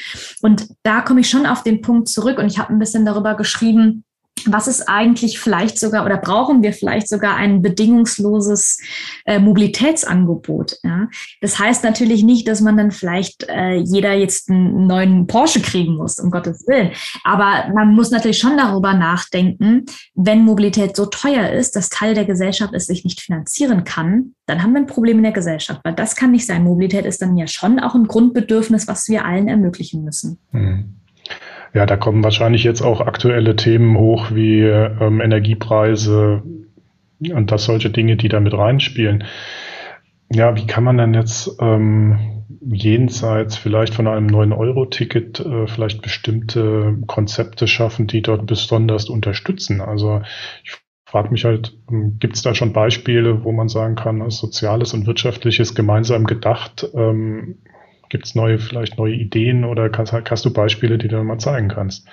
Und 0.42 0.68
da 0.82 1.02
komme 1.02 1.20
ich 1.20 1.28
schon 1.28 1.46
auf 1.46 1.62
den 1.62 1.82
Punkt 1.82 2.08
zurück 2.08 2.38
und 2.38 2.46
ich 2.46 2.58
habe 2.58 2.72
ein 2.72 2.78
bisschen 2.78 3.04
darüber 3.04 3.34
geschrieben, 3.34 4.04
was 4.46 4.68
ist 4.68 4.88
eigentlich 4.88 5.38
vielleicht 5.38 5.78
sogar 5.78 6.04
oder 6.04 6.16
brauchen 6.16 6.62
wir 6.62 6.72
vielleicht 6.72 7.08
sogar 7.08 7.36
ein 7.36 7.62
bedingungsloses 7.62 8.78
äh, 9.26 9.38
Mobilitätsangebot? 9.38 10.78
Ja? 10.82 11.08
Das 11.40 11.58
heißt 11.58 11.84
natürlich 11.84 12.22
nicht, 12.22 12.48
dass 12.48 12.60
man 12.60 12.76
dann 12.76 12.90
vielleicht 12.90 13.48
äh, 13.48 13.76
jeder 13.76 14.12
jetzt 14.14 14.50
einen 14.50 14.86
neuen 14.86 15.26
Porsche 15.26 15.60
kriegen 15.60 15.96
muss, 15.96 16.18
um 16.18 16.30
Gottes 16.30 16.66
Willen. 16.66 16.92
Aber 17.24 17.70
man 17.74 17.94
muss 17.94 18.10
natürlich 18.10 18.38
schon 18.38 18.56
darüber 18.56 18.94
nachdenken, 18.94 19.84
wenn 20.14 20.44
Mobilität 20.44 20.96
so 20.96 21.06
teuer 21.06 21.50
ist, 21.50 21.76
dass 21.76 21.88
Teil 21.88 22.14
der 22.14 22.24
Gesellschaft 22.24 22.74
es 22.74 22.86
sich 22.86 23.04
nicht 23.04 23.20
finanzieren 23.20 23.84
kann, 23.84 24.34
dann 24.46 24.62
haben 24.62 24.72
wir 24.72 24.80
ein 24.80 24.86
Problem 24.86 25.18
in 25.18 25.22
der 25.22 25.32
Gesellschaft, 25.32 25.80
weil 25.84 25.94
das 25.94 26.16
kann 26.16 26.32
nicht 26.32 26.46
sein. 26.46 26.64
Mobilität 26.64 27.06
ist 27.06 27.22
dann 27.22 27.36
ja 27.36 27.46
schon 27.46 27.78
auch 27.78 27.94
ein 27.94 28.08
Grundbedürfnis, 28.08 28.88
was 28.88 29.08
wir 29.08 29.24
allen 29.24 29.48
ermöglichen 29.48 30.04
müssen. 30.04 30.38
Mhm. 30.52 30.99
Ja, 31.72 31.86
da 31.86 31.96
kommen 31.96 32.24
wahrscheinlich 32.24 32.64
jetzt 32.64 32.82
auch 32.82 33.00
aktuelle 33.00 33.54
Themen 33.54 33.96
hoch 33.96 34.30
wie 34.32 34.62
ähm, 34.62 35.20
Energiepreise 35.20 36.42
und 37.20 37.50
das 37.52 37.64
solche 37.64 37.90
Dinge, 37.90 38.16
die 38.16 38.28
da 38.28 38.40
mit 38.40 38.54
reinspielen. 38.54 39.24
Ja, 40.32 40.56
wie 40.56 40.66
kann 40.66 40.84
man 40.84 40.96
denn 40.98 41.14
jetzt 41.14 41.56
ähm, 41.60 42.44
jenseits 42.60 43.56
vielleicht 43.56 43.94
von 43.94 44.06
einem 44.06 44.28
9-Euro-Ticket 44.28 45.40
äh, 45.40 45.66
vielleicht 45.66 46.02
bestimmte 46.02 46.98
Konzepte 47.06 47.66
schaffen, 47.66 48.06
die 48.06 48.22
dort 48.22 48.46
besonders 48.46 49.08
unterstützen? 49.08 49.80
Also 49.80 50.22
ich 50.64 50.72
frage 51.04 51.30
mich 51.30 51.44
halt, 51.44 51.76
ähm, 51.90 52.16
gibt 52.18 52.36
es 52.36 52.42
da 52.42 52.54
schon 52.54 52.72
Beispiele, 52.72 53.44
wo 53.44 53.52
man 53.52 53.68
sagen 53.68 53.96
kann, 53.96 54.28
Soziales 54.30 54.94
und 54.94 55.06
Wirtschaftliches 55.06 55.74
gemeinsam 55.74 56.24
gedacht 56.24 56.88
ähm, 56.94 57.58
Gibt 58.10 58.26
es 58.26 58.34
neue, 58.34 58.58
vielleicht 58.58 58.98
neue 58.98 59.14
Ideen 59.14 59.64
oder 59.64 59.88
kannst, 59.88 60.12
hast 60.12 60.44
du 60.44 60.52
Beispiele, 60.52 60.98
die 60.98 61.08
du 61.08 61.22
mal 61.24 61.38
zeigen 61.38 61.68
kannst? 61.68 62.06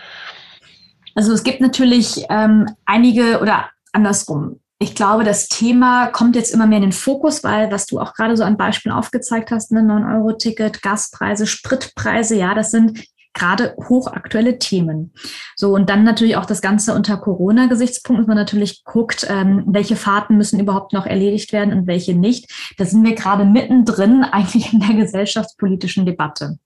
Also 1.15 1.33
es 1.33 1.43
gibt 1.43 1.59
natürlich 1.59 2.23
ähm, 2.29 2.67
einige 2.85 3.39
oder 3.41 3.69
andersrum. 3.91 4.59
Ich 4.79 4.93
glaube, 4.93 5.23
das 5.23 5.49
Thema 5.49 6.07
kommt 6.07 6.35
jetzt 6.35 6.53
immer 6.53 6.67
mehr 6.67 6.77
in 6.77 6.83
den 6.83 6.91
Fokus, 6.91 7.43
weil, 7.43 7.71
was 7.71 7.87
du 7.87 7.99
auch 7.99 8.13
gerade 8.13 8.37
so 8.37 8.43
an 8.43 8.57
Beispielen 8.57 8.93
aufgezeigt 8.93 9.49
hast, 9.49 9.71
ne, 9.71 9.79
9-Euro-Ticket, 9.79 10.83
Gaspreise, 10.83 11.47
Spritpreise, 11.47 12.35
ja, 12.35 12.53
das 12.53 12.69
sind 12.69 13.03
gerade 13.37 13.75
hochaktuelle 13.89 14.59
Themen. 14.59 15.13
So, 15.55 15.73
und 15.73 15.89
dann 15.89 16.03
natürlich 16.03 16.35
auch 16.35 16.45
das 16.45 16.61
Ganze 16.61 16.93
unter 16.93 17.17
Corona-Gesichtspunkt, 17.17 18.21
dass 18.21 18.27
man 18.27 18.37
natürlich 18.37 18.83
guckt, 18.83 19.25
ähm, 19.29 19.63
welche 19.67 19.95
Fahrten 19.95 20.37
müssen 20.37 20.59
überhaupt 20.59 20.93
noch 20.93 21.05
erledigt 21.05 21.53
werden 21.53 21.73
und 21.73 21.87
welche 21.87 22.15
nicht. 22.15 22.51
Da 22.77 22.85
sind 22.85 23.05
wir 23.05 23.15
gerade 23.15 23.45
mittendrin 23.45 24.23
eigentlich 24.31 24.73
in 24.73 24.79
der 24.79 24.95
gesellschaftspolitischen 24.95 26.05
Debatte. 26.05 26.57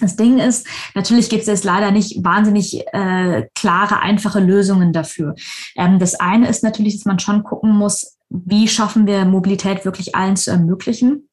Das 0.00 0.16
Ding 0.16 0.38
ist, 0.38 0.66
natürlich 0.94 1.28
gibt 1.28 1.42
es 1.42 1.48
jetzt 1.48 1.64
leider 1.64 1.90
nicht 1.90 2.22
wahnsinnig 2.22 2.84
äh, 2.92 3.46
klare, 3.54 4.00
einfache 4.00 4.40
Lösungen 4.40 4.92
dafür. 4.92 5.34
Ähm, 5.76 5.98
das 5.98 6.14
eine 6.14 6.48
ist 6.48 6.62
natürlich, 6.62 6.96
dass 6.96 7.04
man 7.04 7.18
schon 7.18 7.42
gucken 7.42 7.72
muss, 7.72 8.18
wie 8.28 8.68
schaffen 8.68 9.06
wir 9.06 9.24
Mobilität 9.24 9.84
wirklich 9.84 10.14
allen 10.14 10.36
zu 10.36 10.50
ermöglichen. 10.50 11.27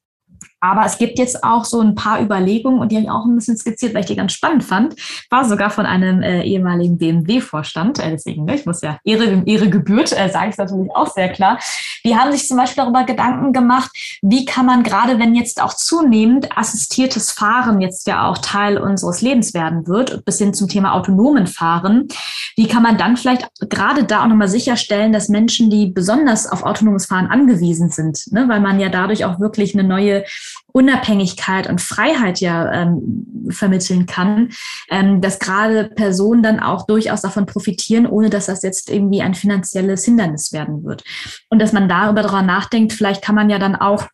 Aber 0.59 0.85
es 0.85 0.97
gibt 0.97 1.19
jetzt 1.19 1.43
auch 1.43 1.65
so 1.65 1.81
ein 1.81 1.95
paar 1.95 2.21
Überlegungen 2.21 2.79
und 2.79 2.91
die 2.91 2.95
habe 2.95 3.05
ich 3.05 3.11
auch 3.11 3.25
ein 3.25 3.35
bisschen 3.35 3.57
skizziert, 3.57 3.93
weil 3.93 4.01
ich 4.01 4.07
die 4.07 4.15
ganz 4.15 4.33
spannend 4.33 4.63
fand. 4.63 4.95
War 5.29 5.45
sogar 5.45 5.69
von 5.69 5.85
einem 5.85 6.21
äh, 6.21 6.43
ehemaligen 6.43 6.97
BMW-Vorstand. 6.97 7.99
Äh, 7.99 8.11
deswegen, 8.11 8.45
ne, 8.45 8.55
ich 8.55 8.65
muss 8.65 8.81
ja 8.81 8.97
Ehre, 9.03 9.43
Ehre 9.45 9.69
gebührt, 9.69 10.11
äh, 10.11 10.29
sage 10.29 10.49
ich 10.49 10.57
natürlich 10.57 10.89
auch 10.95 11.07
sehr 11.07 11.29
klar. 11.29 11.59
Die 12.03 12.15
haben 12.15 12.31
sich 12.31 12.47
zum 12.47 12.57
Beispiel 12.57 12.83
darüber 12.83 13.03
Gedanken 13.03 13.53
gemacht, 13.53 13.91
wie 14.21 14.45
kann 14.45 14.65
man 14.65 14.83
gerade, 14.83 15.19
wenn 15.19 15.35
jetzt 15.35 15.61
auch 15.61 15.73
zunehmend 15.73 16.57
assistiertes 16.57 17.31
Fahren 17.31 17.81
jetzt 17.81 18.07
ja 18.07 18.27
auch 18.27 18.37
Teil 18.37 18.77
unseres 18.77 19.21
Lebens 19.21 19.53
werden 19.53 19.87
wird, 19.87 20.23
bis 20.25 20.37
hin 20.37 20.53
zum 20.53 20.67
Thema 20.67 20.93
autonomen 20.93 21.47
Fahren, 21.47 22.07
wie 22.55 22.67
kann 22.67 22.83
man 22.83 22.97
dann 22.97 23.17
vielleicht 23.17 23.47
gerade 23.69 24.03
da 24.03 24.23
auch 24.23 24.27
nochmal 24.27 24.47
sicherstellen, 24.47 25.13
dass 25.13 25.29
Menschen, 25.29 25.69
die 25.69 25.87
besonders 25.87 26.47
auf 26.47 26.63
autonomes 26.63 27.05
Fahren 27.05 27.27
angewiesen 27.27 27.89
sind, 27.89 28.31
ne, 28.31 28.47
weil 28.47 28.61
man 28.61 28.79
ja 28.79 28.89
dadurch 28.89 29.25
auch 29.25 29.39
wirklich 29.39 29.73
eine 29.73 29.87
neue 29.87 30.23
Unabhängigkeit 30.71 31.67
und 31.67 31.81
Freiheit 31.81 32.39
ja 32.41 32.71
ähm, 32.71 33.47
vermitteln 33.49 34.05
kann, 34.05 34.49
ähm, 34.89 35.21
dass 35.21 35.39
gerade 35.39 35.85
Personen 35.95 36.43
dann 36.43 36.59
auch 36.59 36.85
durchaus 36.85 37.21
davon 37.21 37.45
profitieren, 37.45 38.05
ohne 38.05 38.29
dass 38.29 38.47
das 38.47 38.61
jetzt 38.63 38.89
irgendwie 38.89 39.21
ein 39.21 39.35
finanzielles 39.35 40.05
Hindernis 40.05 40.51
werden 40.51 40.83
wird. 40.83 41.03
Und 41.49 41.59
dass 41.59 41.73
man 41.73 41.87
darüber 41.87 42.23
darüber 42.23 42.41
nachdenkt, 42.41 42.93
vielleicht 42.93 43.21
kann 43.21 43.35
man 43.35 43.49
ja 43.49 43.59
dann 43.59 43.75
auch 43.75 44.07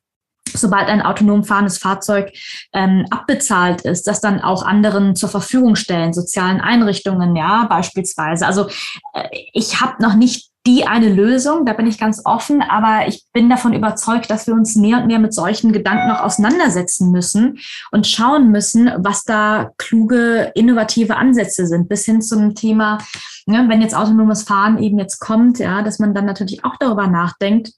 sobald 0.54 0.90
ein 0.90 1.02
autonom 1.02 1.44
fahrendes 1.44 1.78
Fahrzeug 1.78 2.34
ähm, 2.74 3.06
abbezahlt 3.10 3.82
ist, 3.82 4.08
das 4.08 4.20
dann 4.22 4.42
auch 4.42 4.64
anderen 4.64 5.16
zur 5.16 5.30
Verfügung 5.30 5.76
stellen, 5.76 6.14
sozialen 6.14 6.60
Einrichtungen, 6.60 7.36
ja, 7.36 7.68
beispielsweise. 7.70 8.46
Also 8.46 8.68
äh, 9.14 9.30
ich 9.54 9.80
habe 9.80 10.02
noch 10.02 10.16
nicht 10.16 10.51
die 10.68 10.86
eine 10.86 11.10
Lösung, 11.10 11.66
da 11.66 11.74
bin 11.74 11.88
ich 11.88 11.98
ganz 11.98 12.22
offen, 12.24 12.62
aber 12.62 13.08
ich 13.08 13.26
bin 13.34 13.50
davon 13.50 13.74
überzeugt, 13.74 14.30
dass 14.30 14.46
wir 14.46 14.54
uns 14.54 14.76
mehr 14.76 15.00
und 15.00 15.08
mehr 15.08 15.18
mit 15.18 15.34
solchen 15.34 15.72
Gedanken 15.74 16.08
noch 16.08 16.22
auseinandersetzen 16.22 17.12
müssen 17.12 17.58
und 17.92 18.06
schauen 18.06 18.52
müssen, 18.52 18.92
was 18.98 19.24
da 19.24 19.72
kluge, 19.78 20.52
innovative 20.54 21.16
Ansätze 21.16 21.66
sind, 21.66 21.90
bis 21.90 22.06
hin 22.06 22.22
zum 22.22 22.54
Thema, 22.54 23.00
ne, 23.48 23.66
wenn 23.70 23.82
jetzt 23.82 23.96
autonomes 23.96 24.44
Fahren 24.44 24.78
eben 24.78 25.00
jetzt 25.00 25.20
kommt, 25.20 25.58
ja, 25.58 25.82
dass 25.82 25.98
man 25.98 26.14
dann 26.14 26.26
natürlich 26.26 26.64
auch 26.64 26.76
darüber 26.80 27.08
nachdenkt, 27.08 27.72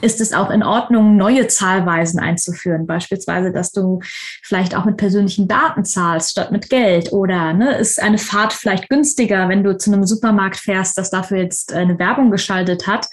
ist 0.00 0.20
es 0.20 0.32
auch 0.32 0.50
in 0.50 0.62
Ordnung, 0.62 1.16
neue 1.16 1.46
Zahlweisen 1.46 2.20
einzuführen. 2.20 2.86
Beispielsweise, 2.86 3.52
dass 3.52 3.72
du 3.72 4.00
vielleicht 4.42 4.76
auch 4.76 4.84
mit 4.84 4.96
persönlichen 4.96 5.48
Daten 5.48 5.84
zahlst 5.84 6.32
statt 6.32 6.52
mit 6.52 6.70
Geld. 6.70 7.12
Oder 7.12 7.52
ne, 7.52 7.76
ist 7.76 8.00
eine 8.00 8.18
Fahrt 8.18 8.52
vielleicht 8.52 8.88
günstiger, 8.88 9.48
wenn 9.48 9.62
du 9.62 9.76
zu 9.76 9.92
einem 9.92 10.06
Supermarkt 10.06 10.56
fährst, 10.56 10.98
das 10.98 11.10
dafür 11.10 11.38
jetzt 11.38 11.72
eine 11.72 11.98
Werbung 11.98 12.30
geschaltet 12.30 12.86
hat, 12.86 13.06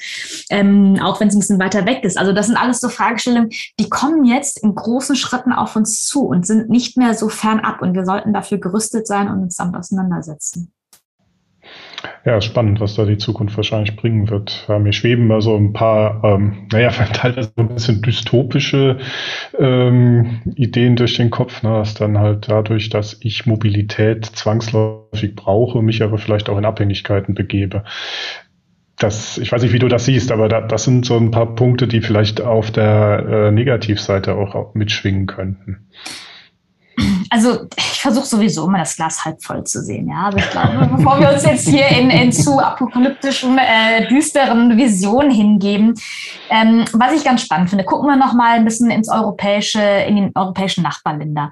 ähm, 0.49 0.99
auch 1.01 1.19
wenn 1.19 1.27
es 1.27 1.35
ein 1.35 1.39
bisschen 1.39 1.59
weiter 1.59 1.85
weg 1.85 2.03
ist. 2.03 2.17
Also 2.17 2.33
das 2.33 2.47
sind 2.47 2.57
alles 2.57 2.79
so 2.79 2.89
Fragestellungen, 2.89 3.49
die 3.79 3.89
kommen 3.89 4.25
jetzt 4.25 4.63
in 4.63 4.75
großen 4.75 5.15
Schritten 5.15 5.51
auf 5.51 5.75
uns 5.75 6.05
zu 6.05 6.25
und 6.25 6.45
sind 6.45 6.69
nicht 6.69 6.97
mehr 6.97 7.13
so 7.13 7.29
fernab. 7.29 7.81
Und 7.81 7.95
wir 7.95 8.05
sollten 8.05 8.33
dafür 8.33 8.57
gerüstet 8.57 9.07
sein 9.07 9.29
und 9.29 9.41
uns 9.43 9.55
damit 9.55 9.75
auseinandersetzen. 9.75 10.71
Ja, 12.25 12.39
spannend, 12.41 12.79
was 12.79 12.95
da 12.95 13.05
die 13.05 13.17
Zukunft 13.17 13.57
wahrscheinlich 13.57 13.95
bringen 13.95 14.29
wird. 14.29 14.67
Mir 14.67 14.93
schweben 14.93 15.27
da 15.29 15.41
so 15.41 15.55
ein 15.55 15.73
paar, 15.73 16.23
ähm, 16.23 16.67
naja, 16.71 16.89
teilweise 17.13 17.51
ein 17.57 17.69
bisschen 17.69 18.01
dystopische 18.01 18.99
ähm, 19.57 20.41
Ideen 20.55 20.95
durch 20.95 21.15
den 21.15 21.29
Kopf, 21.29 21.63
ne, 21.63 21.69
dass 21.69 21.93
dann 21.93 22.17
halt 22.17 22.47
dadurch, 22.49 22.89
dass 22.89 23.17
ich 23.21 23.45
Mobilität 23.45 24.25
zwangsläufig 24.25 25.35
brauche, 25.35 25.81
mich 25.81 26.01
aber 26.03 26.17
vielleicht 26.17 26.49
auch 26.49 26.57
in 26.57 26.65
Abhängigkeiten 26.65 27.35
begebe. 27.35 27.83
Das, 28.97 29.37
ich 29.37 29.51
weiß 29.51 29.61
nicht, 29.63 29.73
wie 29.73 29.79
du 29.79 29.87
das 29.87 30.05
siehst, 30.05 30.31
aber 30.31 30.49
da, 30.49 30.59
das 30.59 30.83
sind 30.83 31.05
so 31.05 31.17
ein 31.17 31.31
paar 31.31 31.55
Punkte, 31.55 31.87
die 31.87 32.01
vielleicht 32.01 32.41
auf 32.41 32.69
der 32.69 33.25
äh, 33.47 33.51
Negativseite 33.51 34.35
auch 34.35 34.73
mitschwingen 34.73 35.25
könnten 35.25 35.87
also 37.29 37.67
ich 37.77 38.01
versuche 38.01 38.25
sowieso 38.25 38.67
immer 38.67 38.79
das 38.79 38.95
Glas 38.95 39.23
halb 39.25 39.43
voll 39.43 39.63
zu 39.63 39.81
sehen, 39.81 40.09
ja. 40.09 40.27
Aber 40.27 40.37
ich 40.37 40.49
glaube, 40.49 40.89
bevor 40.95 41.19
wir 41.19 41.31
uns 41.31 41.43
jetzt 41.43 41.67
hier 41.67 41.87
in, 41.87 42.09
in 42.09 42.31
zu 42.31 42.59
apokalyptischen, 42.59 43.57
äh, 43.57 44.07
düsteren 44.07 44.77
Visionen 44.77 45.31
hingeben, 45.31 45.93
ähm, 46.49 46.85
was 46.93 47.13
ich 47.13 47.23
ganz 47.23 47.41
spannend 47.41 47.69
finde, 47.69 47.83
gucken 47.83 48.07
wir 48.07 48.15
noch 48.15 48.33
mal 48.33 48.55
ein 48.55 48.65
bisschen 48.65 48.91
ins 48.91 49.09
europäische, 49.09 49.81
in 49.81 50.15
den 50.15 50.31
europäischen 50.35 50.83
Nachbarländer 50.83 51.51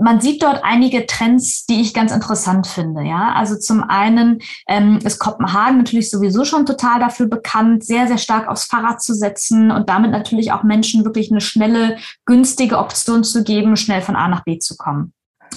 man 0.00 0.20
sieht 0.20 0.42
dort 0.42 0.64
einige 0.64 1.06
Trends, 1.06 1.66
die 1.66 1.80
ich 1.80 1.94
ganz 1.94 2.12
interessant 2.12 2.66
finde. 2.66 3.02
Ja, 3.02 3.32
also 3.34 3.56
zum 3.56 3.82
einen 3.82 4.40
ähm, 4.66 4.98
ist 5.04 5.18
Kopenhagen 5.18 5.78
natürlich 5.78 6.10
sowieso 6.10 6.44
schon 6.44 6.66
total 6.66 7.00
dafür 7.00 7.26
bekannt, 7.26 7.84
sehr, 7.84 8.06
sehr 8.08 8.18
stark 8.18 8.48
aufs 8.48 8.64
Fahrrad 8.64 9.02
zu 9.02 9.14
setzen 9.14 9.70
und 9.70 9.88
damit 9.88 10.10
natürlich 10.10 10.52
auch 10.52 10.62
Menschen 10.62 11.04
wirklich 11.04 11.30
eine 11.30 11.40
schnelle, 11.40 11.96
günstige 12.24 12.78
Option 12.78 13.24
zu 13.24 13.44
geben, 13.44 13.76
schnell 13.76 14.02
von 14.02 14.16
A 14.16 14.28
nach 14.28 14.44
B 14.44 14.58
zu 14.58 14.76
kommen. 14.76 15.12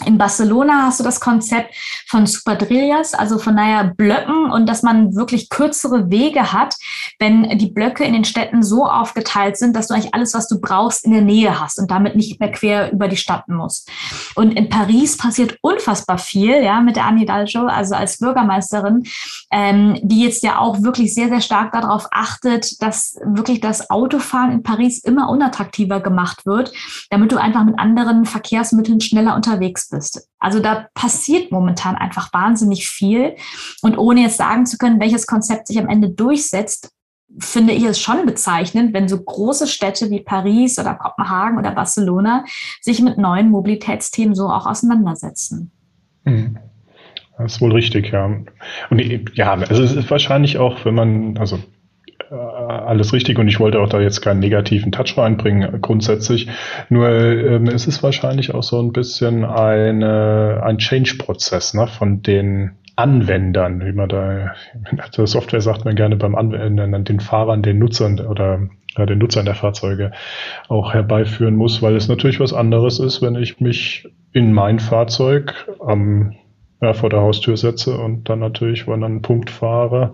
In 0.06 0.18
Barcelona 0.18 0.84
hast 0.86 1.00
du 1.00 1.04
das 1.04 1.20
Konzept 1.20 1.76
von 2.08 2.26
Superdrillas, 2.26 3.14
also 3.14 3.38
von 3.38 3.56
naja 3.56 3.92
Blöcken 3.96 4.52
und 4.52 4.68
dass 4.68 4.84
man 4.84 5.16
wirklich 5.16 5.50
kürzere 5.50 6.10
Wege 6.10 6.54
hat, 6.54 6.76
wenn 7.20 7.58
die 7.58 7.72
Blöcke 7.72 8.04
in 8.04 8.14
den 8.14 8.26
Städten 8.26 8.64
so 8.64 8.86
aufgeteilt 8.86 9.58
sind, 9.58 9.76
dass 9.76 9.88
du 9.88 9.94
eigentlich 9.94 10.14
alles, 10.14 10.34
was 10.34 10.48
du 10.48 10.60
brauchst, 10.60 11.06
in 11.06 11.12
der 11.12 11.22
Nähe 11.22 11.60
hast 11.60 11.80
und 11.80 11.92
damit 11.92 12.16
nicht 12.16 12.40
mehr 12.40 12.52
quer 12.52 12.92
über 12.92 13.08
die 13.08 13.18
Stadt 13.18 13.48
musst. 13.48 13.90
Und 14.36 14.52
in 14.52 14.70
Paris 14.70 15.18
passiert 15.18 15.58
unfassbar 15.62 16.18
viel, 16.18 16.64
ja, 16.64 16.82
mit 16.82 16.96
der 16.96 17.06
Anne 17.06 17.20
Hidalgo, 17.20 17.68
also 17.68 17.96
als 17.96 18.18
Bürgermeisterin, 18.18 19.04
ähm, 19.52 20.00
die 20.02 20.24
jetzt 20.24 20.44
ja 20.44 20.58
auch 20.58 20.82
wirklich 20.82 21.14
sehr, 21.14 21.30
sehr 21.30 21.42
stark 21.42 21.74
darauf 21.74 22.08
achtet, 22.12 22.82
dass 22.82 23.18
wirklich 23.24 23.62
das 23.62 23.90
Autofahren 23.90 24.52
in 24.52 24.64
Paris 24.64 25.04
immer 25.04 25.30
unattraktiver 25.30 26.00
gemacht 26.00 26.46
wird, 26.46 26.74
damit 27.10 27.32
du 27.32 27.38
einfach 27.38 27.64
mit 27.64 27.78
anderen 27.78 28.26
Verkehrsmitteln 28.26 29.00
schneller 29.00 29.36
unterwegs 29.36 29.90
bist. 29.90 29.91
Also 30.40 30.60
da 30.60 30.88
passiert 30.94 31.52
momentan 31.52 31.96
einfach 31.96 32.34
wahnsinnig 32.34 32.88
viel. 32.88 33.36
Und 33.82 33.98
ohne 33.98 34.22
jetzt 34.22 34.38
sagen 34.38 34.66
zu 34.66 34.78
können, 34.78 35.00
welches 35.00 35.28
Konzept 35.28 35.68
sich 35.68 35.80
am 35.80 35.90
Ende 35.90 36.10
durchsetzt, 36.10 36.92
finde 37.40 37.74
ich 37.74 37.84
es 37.84 38.00
schon 38.00 38.26
bezeichnend, 38.26 38.94
wenn 38.94 39.08
so 39.08 39.22
große 39.22 39.68
Städte 39.68 40.10
wie 40.10 40.22
Paris 40.22 40.78
oder 40.80 40.96
Kopenhagen 40.96 41.58
oder 41.58 41.72
Barcelona 41.72 42.44
sich 42.82 43.02
mit 43.02 43.18
neuen 43.18 43.50
Mobilitätsthemen 43.50 44.36
so 44.36 44.48
auch 44.48 44.66
auseinandersetzen. 44.66 45.72
Mhm. 46.26 46.58
Das 47.38 47.54
ist 47.54 47.62
wohl 47.62 47.72
richtig, 47.72 48.12
ja. 48.12 48.26
Und 48.90 49.36
ja, 49.36 49.54
also 49.54 49.82
es 49.82 49.94
ist 49.94 50.12
wahrscheinlich 50.12 50.58
auch, 50.58 50.86
wenn 50.86 50.94
man, 50.94 51.38
also 51.38 51.60
alles 52.32 53.14
richtig 53.14 53.38
und 53.40 53.48
ich 53.48 53.60
wollte 53.60 53.80
auch 53.80 53.90
da 53.90 54.00
jetzt 54.00 54.22
keinen 54.22 54.40
negativen 54.40 54.92
Touch 54.92 55.18
reinbringen, 55.18 55.82
grundsätzlich. 55.82 56.48
Nur 56.90 57.10
ähm, 57.10 57.68
es 57.68 57.88
ist 57.88 58.04
wahrscheinlich 58.04 58.54
auch 58.54 58.64
so 58.64 58.82
ein 58.82 58.94
bisschen 58.94 59.44
eine, 59.44 60.62
ein 60.64 60.78
Change-Prozess 60.78 61.74
ne, 61.74 61.88
von 61.88 62.22
den 62.22 62.72
Anwendern, 62.96 63.86
wie 63.86 63.94
man 63.94 64.10
da, 64.10 64.54
in 64.90 65.02
der 65.16 65.28
Software 65.28 65.62
sagt 65.62 65.86
man 65.86 65.96
gerne 65.96 66.16
beim 66.16 66.36
Anwenden, 66.36 67.04
den 67.04 67.20
Fahrern, 67.20 67.64
den 67.64 67.80
Nutzern 67.80 68.20
oder 68.20 68.70
ja, 68.98 69.06
den 69.06 69.20
Nutzern 69.20 69.46
der 69.46 69.56
Fahrzeuge 69.56 70.12
auch 70.68 70.94
herbeiführen 70.94 71.56
muss, 71.56 71.82
weil 71.82 71.96
es 71.96 72.08
natürlich 72.08 72.40
was 72.40 72.54
anderes 72.54 73.00
ist, 73.00 73.22
wenn 73.22 73.36
ich 73.36 73.60
mich 73.60 74.08
in 74.34 74.54
mein 74.54 74.80
Fahrzeug 74.80 75.54
am, 75.80 76.36
ja, 76.82 76.94
vor 76.94 77.10
der 77.10 77.22
Haustür 77.22 77.58
setze 77.58 77.98
und 77.98 78.30
dann 78.30 78.40
natürlich, 78.40 78.88
wenn 78.88 79.02
dann 79.02 79.12
einen 79.12 79.22
Punkt 79.22 79.50
fahre, 79.50 80.14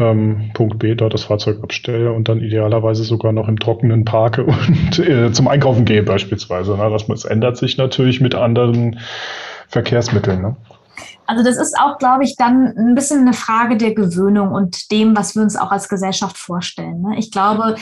ähm, 0.00 0.50
Punkt 0.54 0.78
B, 0.78 0.94
dort 0.94 1.14
das 1.14 1.24
Fahrzeug 1.24 1.62
abstelle 1.62 2.12
und 2.12 2.28
dann 2.28 2.40
idealerweise 2.40 3.04
sogar 3.04 3.32
noch 3.32 3.48
im 3.48 3.58
Trockenen 3.58 4.04
parke 4.04 4.44
und 4.44 4.98
äh, 4.98 5.32
zum 5.32 5.48
Einkaufen 5.48 5.84
gehe 5.84 6.02
beispielsweise. 6.02 6.76
Ne? 6.76 6.90
Das, 6.90 7.06
das 7.06 7.24
ändert 7.24 7.56
sich 7.56 7.76
natürlich 7.78 8.20
mit 8.20 8.34
anderen 8.34 8.98
Verkehrsmitteln. 9.68 10.42
Ne? 10.42 10.56
Also 11.26 11.42
das 11.42 11.56
ist 11.56 11.76
auch, 11.78 11.98
glaube 11.98 12.24
ich, 12.24 12.36
dann 12.36 12.72
ein 12.76 12.94
bisschen 12.94 13.20
eine 13.20 13.32
Frage 13.32 13.76
der 13.76 13.94
Gewöhnung 13.94 14.52
und 14.52 14.90
dem, 14.92 15.16
was 15.16 15.34
wir 15.34 15.42
uns 15.42 15.56
auch 15.56 15.72
als 15.72 15.88
Gesellschaft 15.88 16.38
vorstellen. 16.38 17.02
Ne? 17.02 17.16
Ich 17.18 17.30
glaube, 17.30 17.76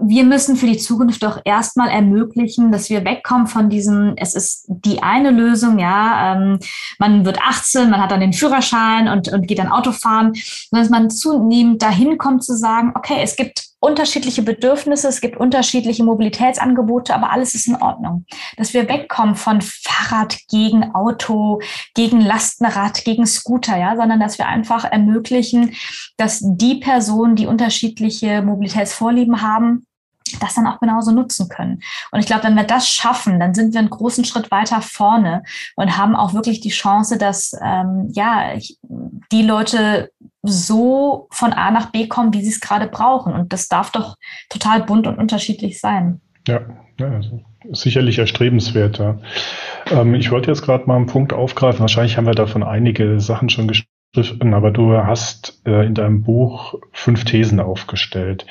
wir 0.00 0.24
müssen 0.24 0.56
für 0.56 0.66
die 0.66 0.78
Zukunft 0.78 1.22
doch 1.22 1.40
erstmal 1.44 1.90
ermöglichen, 1.90 2.72
dass 2.72 2.88
wir 2.88 3.04
wegkommen 3.04 3.46
von 3.46 3.68
diesem, 3.68 4.14
es 4.16 4.34
ist 4.34 4.64
die 4.68 5.02
eine 5.02 5.30
Lösung, 5.30 5.78
ja, 5.78 6.34
ähm, 6.34 6.58
man 6.98 7.24
wird 7.24 7.38
18, 7.40 7.90
man 7.90 8.00
hat 8.00 8.10
dann 8.10 8.20
den 8.20 8.32
Führerschein 8.32 9.08
und, 9.08 9.28
und 9.28 9.46
geht 9.46 9.58
dann 9.58 9.68
Auto 9.68 9.92
fahren, 9.92 10.32
dass 10.70 10.88
man 10.88 11.10
zunehmend 11.10 11.82
dahin 11.82 12.16
kommt 12.16 12.42
zu 12.42 12.56
sagen, 12.56 12.92
okay, 12.96 13.20
es 13.22 13.36
gibt 13.36 13.71
unterschiedliche 13.82 14.42
Bedürfnisse, 14.42 15.08
es 15.08 15.20
gibt 15.20 15.36
unterschiedliche 15.36 16.04
Mobilitätsangebote, 16.04 17.12
aber 17.14 17.32
alles 17.32 17.56
ist 17.56 17.66
in 17.66 17.74
Ordnung. 17.74 18.26
Dass 18.56 18.74
wir 18.74 18.88
wegkommen 18.88 19.34
von 19.34 19.60
Fahrrad 19.60 20.38
gegen 20.48 20.94
Auto, 20.94 21.60
gegen 21.94 22.20
Lastenrad, 22.20 23.04
gegen 23.04 23.26
Scooter, 23.26 23.76
ja, 23.76 23.96
sondern 23.96 24.20
dass 24.20 24.38
wir 24.38 24.46
einfach 24.46 24.84
ermöglichen, 24.84 25.74
dass 26.16 26.38
die 26.42 26.76
Personen, 26.76 27.34
die 27.34 27.46
unterschiedliche 27.46 28.40
Mobilitätsvorlieben 28.42 29.42
haben, 29.42 29.84
das 30.38 30.54
dann 30.54 30.68
auch 30.68 30.78
genauso 30.78 31.10
nutzen 31.10 31.48
können. 31.48 31.82
Und 32.12 32.20
ich 32.20 32.26
glaube, 32.26 32.44
wenn 32.44 32.54
wir 32.54 32.64
das 32.64 32.88
schaffen, 32.88 33.40
dann 33.40 33.52
sind 33.52 33.72
wir 33.72 33.80
einen 33.80 33.90
großen 33.90 34.24
Schritt 34.24 34.52
weiter 34.52 34.80
vorne 34.80 35.42
und 35.74 35.98
haben 35.98 36.14
auch 36.14 36.34
wirklich 36.34 36.60
die 36.60 36.70
Chance, 36.70 37.18
dass 37.18 37.52
ähm, 37.60 38.08
ja 38.12 38.52
die 39.32 39.42
Leute 39.42 40.10
so 40.42 41.28
von 41.30 41.52
A 41.52 41.70
nach 41.70 41.90
B 41.92 42.08
kommen, 42.08 42.32
wie 42.34 42.42
sie 42.42 42.50
es 42.50 42.60
gerade 42.60 42.86
brauchen. 42.86 43.32
Und 43.32 43.52
das 43.52 43.68
darf 43.68 43.92
doch 43.92 44.16
total 44.48 44.82
bunt 44.82 45.06
und 45.06 45.18
unterschiedlich 45.18 45.80
sein. 45.80 46.20
Ja, 46.46 46.60
also 46.98 47.40
sicherlich 47.70 48.18
erstrebenswert. 48.18 48.98
Ja. 48.98 49.18
Ähm, 49.90 50.14
ich 50.14 50.30
wollte 50.30 50.50
jetzt 50.50 50.62
gerade 50.62 50.86
mal 50.86 50.96
einen 50.96 51.06
Punkt 51.06 51.32
aufgreifen. 51.32 51.80
Wahrscheinlich 51.80 52.16
haben 52.16 52.26
wir 52.26 52.34
davon 52.34 52.62
einige 52.62 53.20
Sachen 53.20 53.48
schon 53.48 53.68
gestriffen, 53.68 54.54
aber 54.54 54.70
du 54.70 54.96
hast 54.96 55.62
äh, 55.64 55.86
in 55.86 55.94
deinem 55.94 56.22
Buch 56.22 56.74
fünf 56.92 57.24
Thesen 57.24 57.60
aufgestellt. 57.60 58.46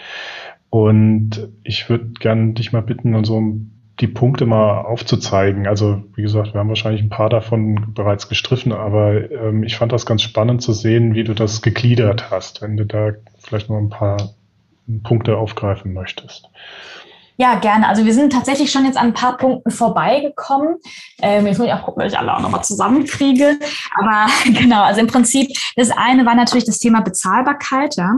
Und 0.69 1.49
ich 1.63 1.89
würde 1.89 2.11
gerne 2.19 2.53
dich 2.53 2.71
mal 2.71 2.81
bitten, 2.81 3.25
so 3.25 3.41
die 3.99 4.07
Punkte 4.07 4.45
mal 4.45 4.81
aufzuzeigen. 4.81 5.67
Also 5.67 6.03
wie 6.15 6.21
gesagt, 6.21 6.53
wir 6.53 6.59
haben 6.59 6.69
wahrscheinlich 6.69 7.01
ein 7.01 7.09
paar 7.09 7.29
davon 7.29 7.93
bereits 7.93 8.29
gestriffen, 8.29 8.71
aber 8.71 9.29
ähm, 9.31 9.63
ich 9.63 9.75
fand 9.75 9.91
das 9.91 10.05
ganz 10.05 10.21
spannend 10.23 10.61
zu 10.61 10.73
sehen, 10.73 11.13
wie 11.13 11.23
du 11.23 11.33
das 11.33 11.61
gegliedert 11.61 12.31
hast, 12.31 12.61
wenn 12.61 12.77
du 12.77 12.85
da 12.85 13.11
vielleicht 13.37 13.69
noch 13.69 13.77
ein 13.77 13.89
paar 13.89 14.33
Punkte 15.03 15.37
aufgreifen 15.37 15.93
möchtest. 15.93 16.49
Ja, 17.41 17.55
gerne. 17.55 17.87
Also 17.87 18.05
wir 18.05 18.13
sind 18.13 18.31
tatsächlich 18.31 18.71
schon 18.71 18.85
jetzt 18.85 18.99
an 18.99 19.07
ein 19.07 19.13
paar 19.15 19.35
Punkten 19.35 19.71
vorbeigekommen. 19.71 20.75
Ähm, 21.23 21.47
jetzt 21.47 21.57
muss 21.57 21.65
ich 21.65 21.73
auch 21.73 21.81
gucken, 21.81 22.03
ob 22.03 22.07
ich 22.07 22.15
alle 22.15 22.37
auch 22.37 22.39
nochmal 22.39 22.63
zusammenkriege. 22.63 23.57
Aber 23.95 24.31
genau, 24.45 24.83
also 24.83 25.01
im 25.01 25.07
Prinzip, 25.07 25.49
das 25.75 25.89
eine 25.89 26.23
war 26.27 26.35
natürlich 26.35 26.65
das 26.65 26.77
Thema 26.77 27.01
Bezahlbarkeit. 27.01 27.95
Ja. 27.95 28.11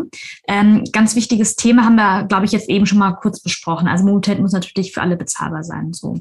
Ähm, 0.50 0.84
ganz 0.92 1.16
wichtiges 1.16 1.56
Thema 1.56 1.86
haben 1.86 1.96
wir, 1.96 2.26
glaube 2.26 2.44
ich, 2.44 2.52
jetzt 2.52 2.68
eben 2.68 2.86
schon 2.86 2.98
mal 2.98 3.14
kurz 3.14 3.40
besprochen. 3.40 3.88
Also 3.88 4.04
Mobilität 4.04 4.42
muss 4.42 4.52
natürlich 4.52 4.92
für 4.92 5.02
alle 5.02 5.16
bezahlbar 5.16 5.64
sein. 5.64 5.94
So. 5.94 6.20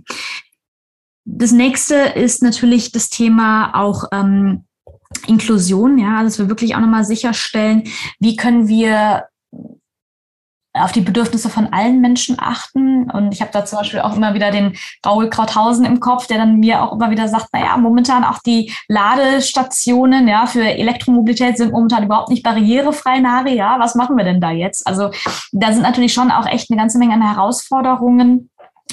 Das 1.25 1.51
nächste 1.51 1.97
ist 1.97 2.41
natürlich 2.41 2.93
das 2.93 3.09
Thema 3.09 3.73
auch 3.75 4.05
ähm, 4.13 4.63
Inklusion, 5.27 5.99
ja, 5.99 6.23
dass 6.23 6.39
wir 6.39 6.49
wirklich 6.49 6.77
auch 6.77 6.81
nochmal 6.81 7.05
sicherstellen, 7.05 7.83
wie 8.21 8.37
können 8.37 8.69
wir 8.69 9.25
auf 10.75 10.93
die 10.93 11.01
Bedürfnisse 11.01 11.51
von 11.51 11.73
allen 11.73 12.01
Menschen 12.01 12.37
achten. 12.39 13.11
Und 13.11 13.33
ich 13.33 13.41
habe 13.41 13.51
da 13.53 13.65
zum 13.65 13.79
Beispiel 13.79 14.01
auch 14.01 14.17
immer 14.17 14.35
wieder 14.35 14.51
den 14.51 14.77
Raul 15.05 15.29
Krauthausen 15.29 15.85
im 15.85 16.01
Kopf, 16.01 16.27
der 16.27 16.39
dann 16.39 16.61
mir 16.61 16.83
auch 16.83 16.93
immer 16.93 17.11
wieder 17.11 17.29
sagt, 17.29 17.49
naja, 17.53 17.77
momentan 17.77 18.25
auch 18.25 18.39
die 18.39 18.73
Ladestationen 18.89 20.29
ja, 20.29 20.47
für 20.47 20.65
Elektromobilität 20.65 21.59
sind 21.59 21.73
momentan 21.73 22.05
überhaupt 22.05 22.31
nicht 22.31 22.43
barrierefrei, 22.43 23.21
Nari, 23.21 23.57
ja, 23.57 23.79
was 23.79 23.95
machen 23.95 24.17
wir 24.17 24.25
denn 24.25 24.41
da 24.41 24.51
jetzt? 24.51 24.87
Also 24.87 25.11
da 25.53 25.73
sind 25.73 25.83
natürlich 25.83 26.13
schon 26.13 26.31
auch 26.31 26.47
echt 26.47 26.71
eine 26.71 26.79
ganze 26.79 26.99
Menge 26.99 27.15
an 27.15 27.23
Herausforderungen 27.23 28.49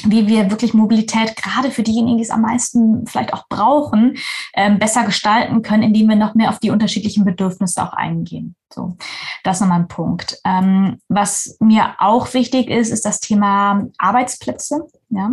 wie 0.05 0.27
wir 0.27 0.49
wirklich 0.49 0.73
Mobilität 0.73 1.35
gerade 1.35 1.71
für 1.71 1.83
diejenigen, 1.83 2.17
die 2.17 2.23
es 2.23 2.29
am 2.29 2.41
meisten 2.41 3.05
vielleicht 3.05 3.33
auch 3.33 3.49
brauchen, 3.49 4.17
ähm, 4.53 4.79
besser 4.79 5.03
gestalten 5.03 5.61
können, 5.61 5.83
indem 5.83 6.07
wir 6.07 6.15
noch 6.15 6.35
mehr 6.35 6.49
auf 6.49 6.59
die 6.59 6.69
unterschiedlichen 6.69 7.25
Bedürfnisse 7.25 7.83
auch 7.83 7.93
eingehen. 7.93 8.55
So, 8.71 8.97
das 9.43 9.57
ist 9.57 9.61
nochmal 9.61 9.79
ein 9.79 9.87
Punkt. 9.87 10.37
Ähm, 10.45 11.01
was 11.07 11.57
mir 11.59 11.95
auch 11.97 12.33
wichtig 12.33 12.69
ist, 12.69 12.91
ist 12.91 13.03
das 13.03 13.19
Thema 13.19 13.87
Arbeitsplätze. 13.97 14.87
Ja. 15.09 15.31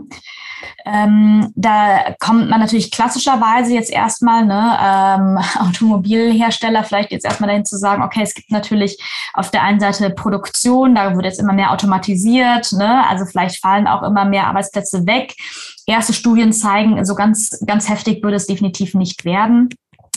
Ähm, 0.87 1.53
da 1.55 2.15
kommt 2.19 2.49
man 2.49 2.61
natürlich 2.61 2.91
klassischerweise 2.91 3.75
jetzt 3.75 3.91
erstmal, 3.91 4.47
ne, 4.47 4.79
ähm, 4.83 5.39
Automobilhersteller 5.69 6.83
vielleicht 6.83 7.13
jetzt 7.13 7.27
erstmal 7.27 7.49
dahin 7.49 7.67
zu 7.67 7.77
sagen, 7.77 8.03
okay, 8.03 8.23
es 8.23 8.35
gibt 8.35 8.51
natürlich 8.51 8.99
auf 9.35 9.51
der 9.51 9.63
einen 9.63 9.81
Seite 9.81 10.09
Produktion, 10.09 10.95
da 10.95 11.15
wird 11.15 11.27
jetzt 11.27 11.41
immer 11.41 11.53
mehr 11.53 11.73
automatisiert, 11.73 12.73
ne, 12.73 13.07
also 13.07 13.27
vielleicht 13.27 13.61
fallen 13.61 13.87
auch 13.87 14.03
immer 14.03 14.25
mehr 14.25 14.47
Arbeitsplätze 14.47 15.07
weg. 15.07 15.35
Erste 15.87 16.15
Studien 16.15 16.55
zeigen, 16.55 17.05
so 17.05 17.15
ganz, 17.15 17.63
ganz 17.67 17.89
heftig 17.89 18.23
würde 18.23 18.37
es 18.37 18.47
definitiv 18.47 18.95
nicht 18.95 19.27
werden. 19.27 19.69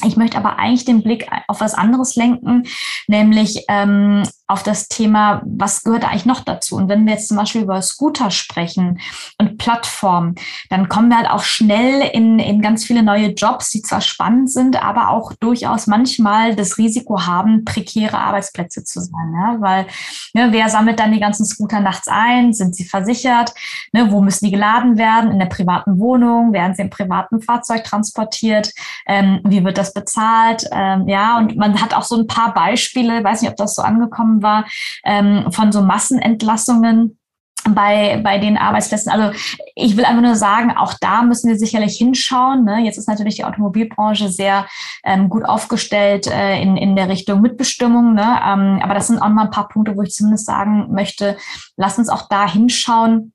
Ich 0.06 0.18
möchte 0.18 0.38
aber 0.38 0.58
eigentlich 0.58 0.86
den 0.86 1.04
Blick 1.04 1.28
auf 1.48 1.62
was 1.62 1.74
anderes 1.74 2.16
lenken, 2.16 2.64
nämlich 3.08 3.66
ähm, 3.68 4.24
auf 4.50 4.64
das 4.64 4.88
Thema, 4.88 5.44
was 5.46 5.84
gehört 5.84 6.04
eigentlich 6.04 6.26
noch 6.26 6.44
dazu? 6.44 6.76
Und 6.76 6.90
wenn 6.90 7.06
wir 7.06 7.14
jetzt 7.14 7.28
zum 7.28 7.38
Beispiel 7.38 7.62
über 7.62 7.80
Scooter 7.84 8.32
sprechen 8.32 9.00
und 9.38 9.60
Plattformen, 9.60 10.34
dann 10.70 10.90
kommen 10.90 11.10
wir 11.10 11.18
halt 11.18 11.30
auch 11.30 11.44
schnell 11.44 12.02
in, 12.14 12.40
in 12.40 12.60
ganz 12.60 12.84
viele 12.84 13.04
neue 13.04 13.28
Jobs, 13.28 13.70
die 13.70 13.84
zwar 13.84 14.02
spannend 14.02 14.50
sind, 14.50 14.84
aber 14.84 15.10
auch 15.10 15.34
durchaus 15.34 15.86
manchmal 15.86 16.56
das 16.56 16.80
Risiko 16.80 17.28
haben, 17.28 17.64
prekäre 17.64 18.18
Arbeitsplätze 18.18 18.84
zu 18.84 19.02
sein. 19.02 19.34
Ja? 19.36 19.58
Weil 19.60 19.86
ne, 20.34 20.48
wer 20.52 20.68
sammelt 20.70 21.00
dann 21.00 21.12
die 21.12 21.20
ganzen 21.20 21.46
Scooter 21.46 21.80
nachts 21.80 22.08
ein? 22.08 22.52
Sind 22.52 22.76
sie 22.76 22.86
versichert? 22.86 23.54
Ne, 23.94 24.12
wo 24.12 24.20
müssen 24.20 24.46
die 24.46 24.52
geladen 24.52 24.98
werden? 24.98 25.30
In 25.32 25.38
der 25.38 25.46
privaten 25.46 26.00
Wohnung? 26.00 26.54
Werden 26.54 26.74
sie 26.74 26.82
im 26.82 26.90
privaten 26.90 27.40
Fahrzeug 27.40 27.84
transportiert? 27.84 28.74
Ähm, 29.06 29.42
wie 29.44 29.64
wird 29.64 29.78
das 29.78 29.89
bezahlt? 29.94 30.66
Ähm, 30.72 31.08
ja, 31.08 31.38
und 31.38 31.56
man 31.56 31.82
hat 31.82 31.94
auch 31.94 32.04
so 32.04 32.18
ein 32.18 32.28
paar 32.28 32.54
Beispiele, 32.54 33.24
weiß 33.24 33.42
nicht, 33.42 33.52
ob 33.52 33.58
das 33.58 33.76
so 33.76 33.82
angekommen 33.82 34.42
war, 34.42 34.66
ähm, 35.04 35.52
von 35.52 35.72
so 35.72 35.82
Massenentlassungen 35.82 37.20
bei, 37.68 38.20
bei 38.24 38.38
den 38.38 38.58
Arbeitsplätzen. 38.58 39.12
Also 39.12 39.38
ich 39.76 39.98
will 39.98 40.06
einfach 40.06 40.22
nur 40.22 40.36
sagen, 40.36 40.72
auch 40.72 40.94
da 41.00 41.24
müssen 41.24 41.50
wir 41.50 41.58
sicherlich 41.58 41.98
hinschauen. 41.98 42.64
Ne? 42.64 42.82
Jetzt 42.84 42.98
ist 42.98 43.08
natürlich 43.08 43.36
die 43.36 43.46
Automobilbranche 43.46 44.30
sehr 44.30 44.68
ähm, 45.04 45.30
gut 45.30 45.46
aufgestellt 45.46 46.28
äh, 46.28 46.62
in, 46.62 46.78
in 46.78 46.96
der 46.96 47.10
Richtung 47.10 47.42
Mitbestimmung. 47.42 48.14
Ne? 48.14 48.22
Ähm, 48.22 48.80
aber 48.82 48.94
das 48.94 49.08
sind 49.08 49.20
auch 49.20 49.30
mal 49.30 49.46
ein 49.46 49.52
paar 49.52 49.68
Punkte, 49.68 49.96
wo 49.96 50.04
ich 50.04 50.14
zumindest 50.14 50.46
sagen 50.46 50.88
möchte, 50.92 51.38
lass 51.76 51.98
uns 51.98 52.10
auch 52.10 52.28
da 52.30 52.50
hinschauen, 52.50 53.34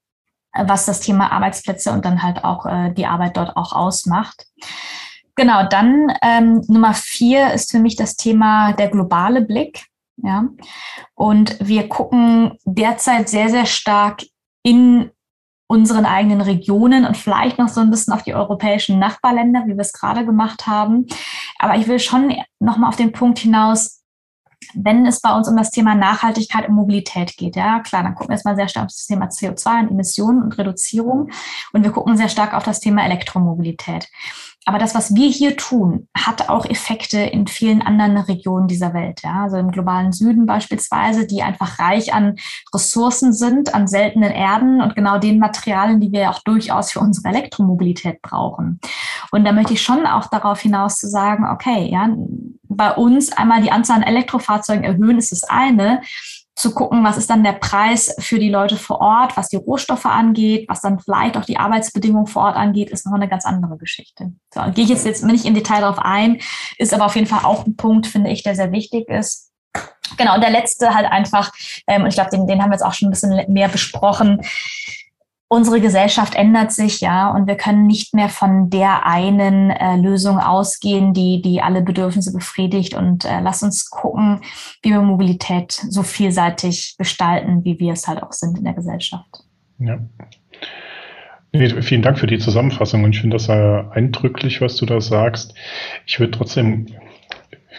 äh, 0.53 0.64
was 0.67 0.87
das 0.87 1.01
Thema 1.01 1.33
Arbeitsplätze 1.33 1.93
und 1.93 2.05
dann 2.05 2.23
halt 2.23 2.45
auch 2.45 2.67
äh, 2.67 2.93
die 2.93 3.07
Arbeit 3.07 3.37
dort 3.37 3.57
auch 3.57 3.73
ausmacht. 3.73 4.47
Genau, 5.37 5.66
dann 5.68 6.12
ähm, 6.23 6.62
Nummer 6.68 6.94
vier 6.94 7.53
ist 7.53 7.70
für 7.70 7.81
mich 7.81 7.97
das 7.97 8.16
Thema 8.16 8.73
der 8.73 8.88
globale 8.88 9.42
Blick. 9.42 9.87
Ja, 10.16 10.44
und 11.14 11.57
wir 11.61 11.88
gucken 11.88 12.57
derzeit 12.64 13.29
sehr, 13.29 13.49
sehr 13.49 13.66
stark 13.66 14.23
in 14.62 15.11
unseren 15.66 16.07
eigenen 16.07 16.40
Regionen 16.40 17.05
und 17.05 17.16
vielleicht 17.16 17.59
noch 17.59 17.68
so 17.68 17.81
ein 17.81 17.90
bisschen 17.90 18.12
auf 18.12 18.23
die 18.23 18.35
europäischen 18.35 18.99
Nachbarländer, 19.01 19.64
wie 19.66 19.73
wir 19.73 19.81
es 19.81 19.92
gerade 19.92 20.25
gemacht 20.25 20.68
haben. 20.68 21.07
Aber 21.59 21.77
ich 21.77 21.88
will 21.88 21.99
schon 21.99 22.33
nochmal 22.61 22.90
auf 22.90 22.97
den 22.97 23.12
Punkt 23.12 23.40
hinaus, 23.40 24.05
wenn 24.75 25.07
es 25.07 25.20
bei 25.20 25.35
uns 25.35 25.49
um 25.49 25.57
das 25.57 25.70
Thema 25.70 25.94
Nachhaltigkeit 25.94 26.68
und 26.68 26.75
Mobilität 26.75 27.37
geht, 27.37 27.57
ja 27.57 27.81
klar, 27.81 28.03
dann 28.03 28.14
gucken 28.14 28.31
wir 28.31 28.35
erstmal 28.35 28.57
sehr 28.57 28.68
stark 28.68 28.87
auf 28.87 28.92
das 28.92 29.07
Thema 29.07 29.27
CO2 29.27 29.81
und 29.81 29.90
Emissionen 29.90 30.42
und 30.42 30.57
Reduzierung 30.57 31.31
und 31.73 31.83
wir 31.85 31.90
gucken 31.90 32.16
sehr 32.16 32.29
stark 32.29 32.55
auf 32.55 32.64
das 32.64 32.81
Thema 32.81 33.05
Elektromobilität. 33.05 34.09
Aber 34.66 34.79
das, 34.79 34.94
was 34.94 35.14
wir 35.14 35.29
hier 35.29 35.57
tun, 35.57 36.09
hat 36.16 36.48
auch 36.48 36.64
Effekte 36.64 37.18
in 37.18 37.46
vielen 37.46 37.83
anderen 37.83 38.16
Regionen 38.16 38.66
dieser 38.66 38.94
Welt. 38.94 39.20
Ja? 39.22 39.42
Also 39.44 39.59
im 39.59 39.70
globalen 39.70 40.12
Süden 40.12 40.46
beispielsweise, 40.46 41.27
die 41.27 41.42
einfach 41.42 41.79
reich 41.79 42.14
an 42.14 42.37
Ressourcen 42.72 43.35
sind, 43.35 43.74
an 43.74 43.87
seltenen 43.87 44.31
Erden 44.31 44.81
und 44.81 44.94
genau 44.94 45.18
den 45.18 45.38
Materialien, 45.38 46.00
die 46.00 46.12
wir 46.12 46.31
auch 46.31 46.38
durchaus 46.40 46.92
für 46.92 47.00
unsere 47.00 47.29
Elektromobilität 47.29 48.22
brauchen. 48.22 48.81
Und 49.31 49.44
da 49.44 49.53
möchte 49.53 49.74
ich 49.74 49.83
schon 49.83 50.07
auch 50.07 50.27
darauf 50.27 50.61
hinaus 50.61 50.96
zu 50.96 51.09
sagen, 51.09 51.44
okay, 51.46 51.90
ja, 51.90 52.09
bei 52.62 52.92
uns 52.92 53.33
einmal 53.33 53.61
die 53.62 53.70
Anzahl 53.70 53.98
an 53.98 54.03
Elektrofahrzeugen 54.03 54.85
erhöhen, 54.85 55.18
ist 55.18 55.33
das 55.33 55.44
eine 55.44 56.00
zu 56.57 56.73
gucken, 56.73 57.03
was 57.03 57.17
ist 57.17 57.31
dann 57.31 57.43
der 57.43 57.53
Preis 57.53 58.14
für 58.21 58.38
die 58.38 58.49
Leute 58.49 58.77
vor 58.77 59.01
Ort, 59.01 59.37
was 59.37 59.49
die 59.49 59.57
Rohstoffe 59.57 60.07
angeht, 60.07 60.69
was 60.69 60.81
dann 60.81 61.01
vielleicht 61.01 61.37
auch 61.37 61.45
die 61.45 61.59
Arbeitsbedingungen 61.59 62.29
vor 62.29 62.45
Ort 62.45 62.57
angeht, 62.57 62.90
ist 62.90 63.07
noch 63.07 63.14
eine 63.14 63.29
ganz 63.29 63.45
andere 63.45 63.77
Geschichte. 63.77 64.33
So, 64.53 64.61
gehe 64.73 64.85
ich 64.85 64.90
jetzt, 64.90 65.05
jetzt 65.05 65.25
nicht 65.25 65.45
im 65.47 65.55
Detail 65.55 65.81
darauf 65.81 65.99
ein, 65.99 66.38
ist 66.79 66.95
aber 66.95 67.07
auf 67.07 67.17
jeden 67.17 67.27
Fall 67.27 67.45
auch 67.45 67.67
ein 67.67 67.77
Punkt, 67.77 68.07
finde 68.07 68.31
ich, 68.31 68.43
der 68.45 68.55
sehr 68.55 68.71
wichtig 68.71 69.09
ist. 69.09 69.51
Genau, 70.17 70.35
und 70.35 70.43
der 70.43 70.51
letzte 70.51 70.95
halt 70.95 71.11
einfach, 71.11 71.51
ähm, 71.88 72.03
und 72.03 72.09
ich 72.09 72.14
glaube, 72.14 72.31
den, 72.31 72.47
den 72.47 72.62
haben 72.62 72.71
wir 72.71 72.75
jetzt 72.75 72.85
auch 72.85 72.93
schon 72.93 73.09
ein 73.09 73.11
bisschen 73.11 73.53
mehr 73.53 73.69
besprochen, 73.69 74.40
unsere 75.55 75.81
Gesellschaft 75.81 76.35
ändert 76.35 76.73
sich, 76.73 77.01
ja, 77.01 77.31
und 77.31 77.47
wir 77.47 77.57
können 77.57 77.87
nicht 77.87 78.14
mehr 78.14 78.29
von 78.29 78.71
der 78.71 79.07
einen 79.07 79.71
äh, 79.71 79.97
Lösung 79.97 80.38
ausgehen, 80.38 81.14
die, 81.14 81.40
die 81.40 81.62
alle 81.62 81.83
Bedürfnisse 81.83 82.33
befriedigt. 82.33 82.95
Und 82.95 83.25
äh, 83.25 83.40
lass 83.40 83.62
uns 83.62 83.88
gucken, 83.88 84.40
wie 84.83 84.90
wir 84.90 85.01
Mobilität 85.01 85.73
so 85.73 86.03
vielseitig 86.03 86.97
gestalten, 86.99 87.64
wie 87.64 87.79
wir 87.79 87.93
es 87.93 88.07
halt 88.07 88.23
auch 88.23 88.33
sind 88.33 88.59
in 88.59 88.64
der 88.64 88.75
Gesellschaft. 88.75 89.45
Ja. 89.79 89.99
Vielen 91.53 92.03
Dank 92.03 92.19
für 92.19 92.27
die 92.27 92.38
Zusammenfassung 92.38 93.05
und 93.05 93.14
ich 93.14 93.21
finde 93.21 93.37
das 93.37 93.45
sehr 93.45 93.88
eindrücklich, 93.93 94.61
was 94.61 94.77
du 94.77 94.87
da 94.87 95.01
sagst. 95.01 95.55
Ich 96.05 96.19
würde 96.19 96.33
trotzdem 96.33 96.87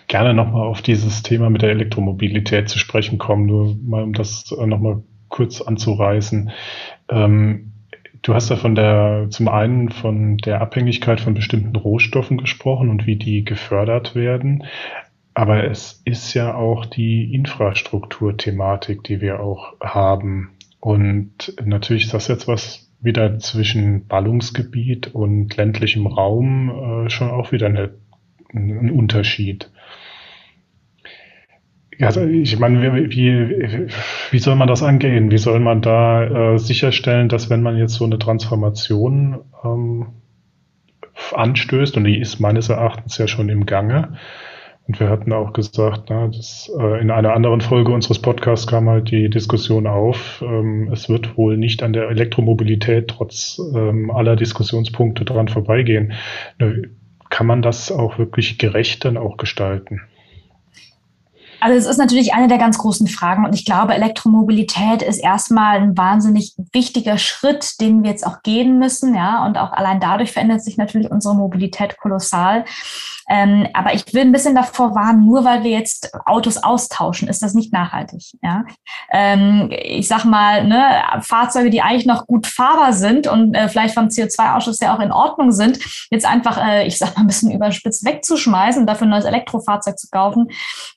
gerne 0.07 0.33
nochmal 0.33 0.67
auf 0.67 0.81
dieses 0.81 1.23
Thema 1.23 1.49
mit 1.49 1.61
der 1.61 1.71
Elektromobilität 1.71 2.69
zu 2.69 2.79
sprechen 2.79 3.17
kommen, 3.17 3.47
nur 3.47 3.75
mal 3.83 4.03
um 4.03 4.13
das 4.13 4.55
nochmal 4.65 5.03
kurz 5.29 5.61
anzureißen. 5.61 6.51
Ähm, 7.09 7.73
du 8.21 8.33
hast 8.33 8.49
ja 8.49 8.55
von 8.55 8.75
der, 8.75 9.27
zum 9.29 9.47
einen 9.47 9.89
von 9.89 10.37
der 10.37 10.61
Abhängigkeit 10.61 11.21
von 11.21 11.33
bestimmten 11.33 11.75
Rohstoffen 11.75 12.37
gesprochen 12.37 12.89
und 12.89 13.05
wie 13.05 13.15
die 13.15 13.43
gefördert 13.43 14.15
werden. 14.15 14.63
Aber 15.33 15.65
es 15.65 16.01
ist 16.05 16.33
ja 16.33 16.55
auch 16.55 16.85
die 16.85 17.33
Infrastrukturthematik, 17.33 19.03
die 19.03 19.19
wir 19.19 19.41
auch 19.41 19.73
haben. 19.81 20.51
Und 20.79 21.53
natürlich 21.63 22.05
ist 22.05 22.13
das 22.13 22.27
jetzt 22.29 22.47
was 22.47 22.89
wieder 23.01 23.37
zwischen 23.39 24.07
Ballungsgebiet 24.07 25.13
und 25.13 25.55
ländlichem 25.57 26.07
Raum 26.07 27.05
äh, 27.05 27.09
schon 27.09 27.29
auch 27.29 27.51
wieder 27.51 27.67
eine, 27.67 27.93
ein 28.53 28.91
Unterschied. 28.91 29.69
Also 32.01 32.25
ich 32.25 32.59
meine, 32.59 32.81
wie, 32.81 33.09
wie, 33.11 33.87
wie 34.31 34.39
soll 34.39 34.55
man 34.55 34.67
das 34.67 34.83
angehen? 34.83 35.31
Wie 35.31 35.37
soll 35.37 35.59
man 35.59 35.81
da 35.81 36.53
äh, 36.53 36.57
sicherstellen, 36.59 37.29
dass 37.29 37.49
wenn 37.49 37.61
man 37.61 37.77
jetzt 37.77 37.93
so 37.93 38.05
eine 38.05 38.19
Transformation 38.19 39.39
ähm, 39.63 40.07
anstößt, 41.33 41.95
und 41.97 42.03
die 42.03 42.19
ist 42.19 42.39
meines 42.39 42.69
Erachtens 42.69 43.17
ja 43.17 43.27
schon 43.27 43.49
im 43.49 43.65
Gange, 43.65 44.17
und 44.87 44.99
wir 44.99 45.09
hatten 45.09 45.33
auch 45.33 45.53
gesagt, 45.53 46.09
na, 46.09 46.27
das, 46.27 46.71
äh, 46.79 47.01
in 47.01 47.09
einer 47.09 47.33
anderen 47.33 47.61
Folge 47.61 47.91
unseres 47.91 48.19
Podcasts 48.19 48.67
kam 48.67 48.87
halt 48.87 49.09
die 49.09 49.29
Diskussion 49.29 49.87
auf, 49.87 50.43
ähm, 50.45 50.89
es 50.91 51.09
wird 51.09 51.37
wohl 51.37 51.57
nicht 51.57 51.81
an 51.81 51.93
der 51.93 52.09
Elektromobilität 52.09 53.07
trotz 53.07 53.59
ähm, 53.73 54.11
aller 54.11 54.35
Diskussionspunkte 54.35 55.25
dran 55.25 55.47
vorbeigehen. 55.47 56.13
Kann 57.29 57.47
man 57.47 57.63
das 57.63 57.91
auch 57.91 58.19
wirklich 58.19 58.59
gerecht 58.59 59.05
dann 59.05 59.17
auch 59.17 59.37
gestalten? 59.37 60.01
Also 61.65 61.79
es 61.79 61.87
ist 61.87 61.97
natürlich 61.97 62.35
eine 62.35 62.47
der 62.47 62.59
ganz 62.59 62.77
großen 62.77 63.07
Fragen 63.07 63.43
und 63.43 63.55
ich 63.55 63.65
glaube, 63.65 63.95
Elektromobilität 63.95 65.01
ist 65.01 65.17
erstmal 65.17 65.77
ein 65.77 65.97
wahnsinnig 65.97 66.53
wichtiger 66.73 67.17
Schritt, 67.17 67.81
den 67.81 68.03
wir 68.03 68.11
jetzt 68.11 68.27
auch 68.27 68.43
gehen 68.43 68.77
müssen, 68.77 69.15
ja, 69.15 69.43
und 69.47 69.57
auch 69.57 69.71
allein 69.71 69.99
dadurch 69.99 70.31
verändert 70.31 70.63
sich 70.63 70.77
natürlich 70.77 71.09
unsere 71.09 71.33
Mobilität 71.33 71.97
kolossal. 71.97 72.65
Ähm, 73.27 73.67
aber 73.73 73.95
ich 73.95 74.13
will 74.13 74.21
ein 74.21 74.31
bisschen 74.31 74.53
davor 74.53 74.93
warnen, 74.93 75.25
nur 75.25 75.43
weil 75.43 75.63
wir 75.63 75.71
jetzt 75.71 76.11
Autos 76.25 76.57
austauschen, 76.57 77.27
ist 77.27 77.41
das 77.41 77.55
nicht 77.55 77.73
nachhaltig. 77.73 78.21
Ja? 78.43 78.65
Ähm, 79.11 79.71
ich 79.71 80.07
sag 80.07 80.25
mal, 80.25 80.63
ne, 80.63 81.01
Fahrzeuge, 81.21 81.71
die 81.71 81.81
eigentlich 81.81 82.05
noch 82.05 82.27
gut 82.27 82.45
fahrbar 82.45 82.93
sind 82.93 83.25
und 83.25 83.55
äh, 83.55 83.67
vielleicht 83.67 83.95
vom 83.95 84.09
CO2-Ausschuss 84.09 84.79
ja 84.79 84.95
auch 84.95 84.99
in 84.99 85.11
Ordnung 85.11 85.51
sind, 85.51 85.79
jetzt 86.11 86.27
einfach, 86.27 86.63
äh, 86.63 86.85
ich 86.85 86.99
sag 86.99 87.15
mal, 87.15 87.21
ein 87.21 87.27
bisschen 87.27 87.49
überspitzt 87.49 88.05
wegzuschmeißen 88.05 88.81
und 88.81 88.87
dafür 88.87 89.07
ein 89.07 89.11
neues 89.11 89.25
Elektrofahrzeug 89.25 89.97
zu 89.97 90.07
kaufen, 90.11 90.49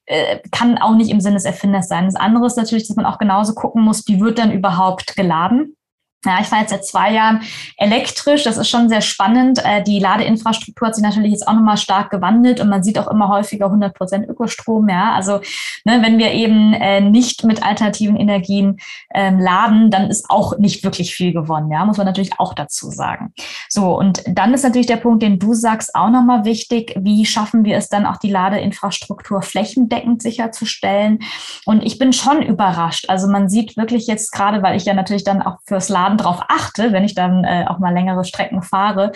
äh, 0.05 0.41
kann 0.59 0.79
auch 0.79 0.95
nicht 0.95 1.11
im 1.11 1.21
Sinne 1.21 1.37
des 1.37 1.45
Erfinders 1.45 1.89
sein. 1.89 2.07
Das 2.07 2.17
andere 2.17 2.47
ist 2.47 2.57
natürlich, 2.57 2.89
dass 2.89 2.97
man 2.97 3.07
auch 3.07 3.19
genauso 3.19 3.55
gucken 3.55 3.83
muss, 3.83 4.07
wie 4.09 4.21
wird 4.21 4.39
dann 4.39 4.51
überhaupt 4.51 5.15
geladen. 5.15 5.77
Ja, 6.25 6.39
ich 6.41 6.49
fahre 6.49 6.63
jetzt 6.63 6.71
seit 6.71 6.85
zwei 6.85 7.13
Jahren 7.13 7.43
elektrisch. 7.77 8.43
Das 8.43 8.57
ist 8.57 8.69
schon 8.69 8.89
sehr 8.89 9.03
spannend. 9.03 9.61
Äh, 9.65 9.85
die 9.85 10.01
Ladeinfrastruktur 10.01 10.89
hat 10.89 10.97
sich 10.97 11.05
natürlich 11.05 11.31
jetzt 11.31 11.47
auch 11.47 11.53
nochmal 11.53 11.77
stark 11.77 12.11
gewandelt 12.11 12.59
und 12.59 12.69
man 12.69 12.83
sieht 12.83 12.99
auch 12.99 13.07
immer 13.07 13.29
häufiger 13.29 13.67
100 13.67 13.95
Prozent 13.95 14.29
Ökostrom. 14.29 14.89
Ja, 14.89 15.13
also 15.13 15.41
ne, 15.85 16.03
wenn 16.03 16.19
wir 16.19 16.33
eben 16.33 16.73
äh, 16.73 17.01
nicht 17.01 17.45
mit 17.45 17.63
alternativen 17.63 18.17
Energien 18.17 18.79
ähm, 19.15 19.39
laden, 19.39 19.93
dann 19.93 20.11
ist 20.11 20.29
auch 20.29 20.59
nicht 20.59 20.83
wirklich 20.83 21.15
viel 21.15 21.33
gewonnen. 21.33 21.71
Ja, 21.71 21.85
muss 21.85 21.99
man 21.99 22.07
natürlich 22.07 22.33
auch 22.41 22.53
dazu 22.53 22.91
sagen. 22.91 23.33
So 23.69 23.97
und 23.97 24.25
dann 24.27 24.53
ist 24.55 24.65
natürlich 24.65 24.89
der 24.89 24.97
Punkt, 24.97 25.23
den 25.23 25.39
du 25.39 25.55
sagst, 25.55 25.95
auch 25.95 26.11
nochmal 26.11 26.45
wichtig. 26.45 26.97
Wie 26.99 27.27
schaffen 27.27 27.65
wir 27.65 27.77
es 27.77 27.91
dann 27.91 28.07
auch 28.07 28.17
die 28.17 28.31
Ladeinfrastruktur 28.31 29.43
flächendeckend 29.43 30.21
sicherzustellen? 30.21 31.21
Und 31.65 31.85
ich 31.85 31.97
bin 31.97 32.13
schon 32.13 32.43
überrascht. 32.43 33.09
Also 33.09 33.29
man 33.29 33.49
sieht 33.49 33.77
wirklich 33.77 34.09
jetzt 34.09 34.33
gerade, 34.33 34.65
weil 34.65 34.77
ich 34.77 34.85
ja 34.85 34.95
natürlich 34.95 35.23
dann 35.23 35.43
auch 35.43 35.59
fürs 35.65 35.89
Laden 35.89 36.08
Laden 36.09 36.19
darauf 36.19 36.43
achte, 36.49 36.93
wenn 36.93 37.05
ich 37.05 37.15
dann 37.15 37.45
äh, 37.45 37.67
auch 37.69 37.79
mal 37.79 37.93
längere 37.93 38.25
Strecken 38.25 38.63
fahre, 38.63 39.13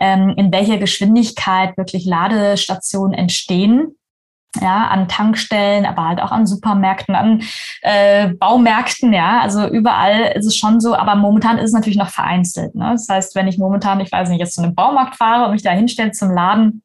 ähm, 0.00 0.34
in 0.36 0.52
welcher 0.52 0.78
Geschwindigkeit 0.78 1.76
wirklich 1.76 2.04
Ladestationen 2.04 3.14
entstehen 3.14 3.96
ja, 4.60 4.86
an 4.86 5.06
Tankstellen, 5.06 5.84
aber 5.84 6.08
halt 6.08 6.22
auch 6.22 6.30
an 6.30 6.46
Supermärkten, 6.46 7.14
an 7.14 7.42
äh, 7.82 8.28
Baumärkten, 8.28 9.12
ja, 9.12 9.40
also 9.40 9.66
überall 9.66 10.32
ist 10.34 10.46
es 10.46 10.56
schon 10.56 10.80
so, 10.80 10.94
aber 10.94 11.14
momentan 11.14 11.58
ist 11.58 11.66
es 11.66 11.72
natürlich 11.72 11.98
noch 11.98 12.08
vereinzelt. 12.08 12.74
Ne? 12.74 12.92
Das 12.92 13.06
heißt, 13.06 13.34
wenn 13.34 13.48
ich 13.48 13.58
momentan, 13.58 14.00
ich 14.00 14.10
weiß 14.10 14.30
nicht, 14.30 14.40
jetzt 14.40 14.54
zu 14.54 14.62
einem 14.62 14.74
Baumarkt 14.74 15.16
fahre 15.16 15.44
und 15.44 15.52
mich 15.52 15.62
da 15.62 15.72
hinstelle 15.72 16.12
zum 16.12 16.30
Laden, 16.30 16.82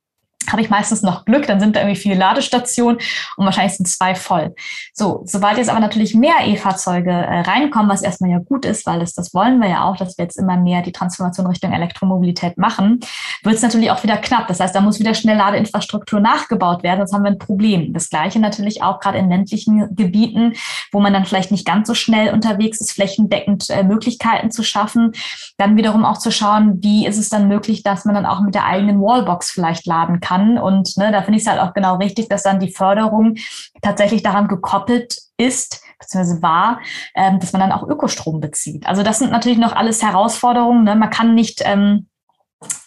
habe 0.50 0.62
ich 0.62 0.70
meistens 0.70 1.02
noch 1.02 1.26
Glück, 1.26 1.48
dann 1.48 1.60
sind 1.60 1.76
da 1.76 1.82
irgendwie 1.82 2.00
viele 2.00 2.16
Ladestationen 2.16 3.00
und 3.38 3.46
wahrscheinlich 3.46 3.78
sind 3.78 3.88
zwei 3.88 4.16
voll. 4.16 4.56
So, 4.94 5.24
sobald 5.26 5.58
jetzt 5.58 5.70
aber 5.70 5.80
natürlich 5.80 6.16
mehr 6.16 6.36
E-Fahrzeuge 6.46 7.12
äh, 7.12 7.42
reinkommen, 7.42 7.90
was 7.90 8.02
erstmal 8.02 8.32
ja 8.32 8.40
gut 8.40 8.66
ist, 8.66 8.86
weil 8.86 9.02
es, 9.02 9.14
das 9.14 9.34
wollen 9.34 9.60
wir 9.60 9.70
ja 9.70 9.84
auch, 9.86 9.98
dass 9.98 10.18
wir 10.18 10.26
jetzt 10.26 10.38
immer 10.38 10.58
mehr 10.58 10.82
die 10.82 10.92
Transformation 10.92 11.48
Richtung 11.48 11.72
Elektromobilität 11.72 12.58
machen, 12.58 13.00
wird 13.44 13.56
es 13.56 13.62
natürlich 13.62 13.92
auch 13.92 14.04
wieder 14.04 14.18
knapp. 14.18 14.48
Das 14.48 14.60
heißt, 14.60 14.76
da 14.76 14.82
muss 14.82 15.00
wieder 15.00 15.14
schnell 15.14 15.38
Ladeinfrastruktur 15.38 16.20
nachgebaut 16.20 16.84
werden, 16.84 17.00
sonst 17.00 17.14
haben 17.14 17.24
wir 17.24 17.32
ein 17.32 17.38
Problem. 17.38 17.94
Das 17.94 18.10
gleiche 18.10 18.40
natürlich 18.40 18.84
auch 18.84 19.00
gerade 19.00 19.18
in 19.18 19.30
ländlichen 19.30 19.96
Gebieten, 19.96 20.54
wo 20.92 21.00
man 21.00 21.14
dann 21.14 21.26
vielleicht 21.26 21.52
nicht 21.52 21.66
ganz 21.66 21.88
so 21.88 21.94
schnell 21.94 22.34
unterwegs 22.34 22.82
ist, 22.82 22.94
flächendeckend 22.94 23.70
äh, 23.70 23.84
Möglichkeiten 23.84 24.52
zu 24.52 24.64
schaffen. 24.64 25.12
Dann 25.58 25.78
wiederum 25.78 26.06
auch 26.06 26.18
zu 26.18 26.32
schauen, 26.32 26.82
wie 26.82 27.06
ist 27.06 27.18
es 27.18 27.30
dann 27.30 27.48
möglich, 27.48 27.84
dass 27.84 28.06
man 28.06 28.16
dann 28.16 28.26
auch 28.26 28.42
mit 28.42 28.56
der 28.56 28.66
eigenen 28.66 29.02
Wallbox 29.02 29.52
vielleicht 29.52 29.86
laden 29.86 30.20
kann 30.20 30.31
kann. 30.32 30.58
Und 30.58 30.98
ne, 30.98 31.12
da 31.12 31.22
finde 31.22 31.38
ich 31.38 31.44
es 31.44 31.50
halt 31.50 31.60
auch 31.60 31.74
genau 31.74 31.96
richtig, 31.96 32.30
dass 32.30 32.44
dann 32.44 32.60
die 32.60 32.72
Förderung 32.72 33.36
tatsächlich 33.82 34.24
daran 34.24 34.48
gekoppelt 34.48 35.18
ist, 35.38 35.84
beziehungsweise 36.00 36.42
war, 36.42 36.80
ähm, 37.16 37.40
dass 37.40 37.54
man 37.54 37.62
dann 37.62 37.72
auch 37.72 37.88
Ökostrom 37.88 38.40
bezieht. 38.40 38.88
Also 38.88 39.04
das 39.04 39.20
sind 39.20 39.32
natürlich 39.32 39.58
noch 39.58 39.76
alles 39.76 40.02
Herausforderungen. 40.02 40.84
Ne? 40.84 40.96
Man 40.96 41.10
kann 41.10 41.36
nicht 41.36 41.62
ähm, 41.66 42.08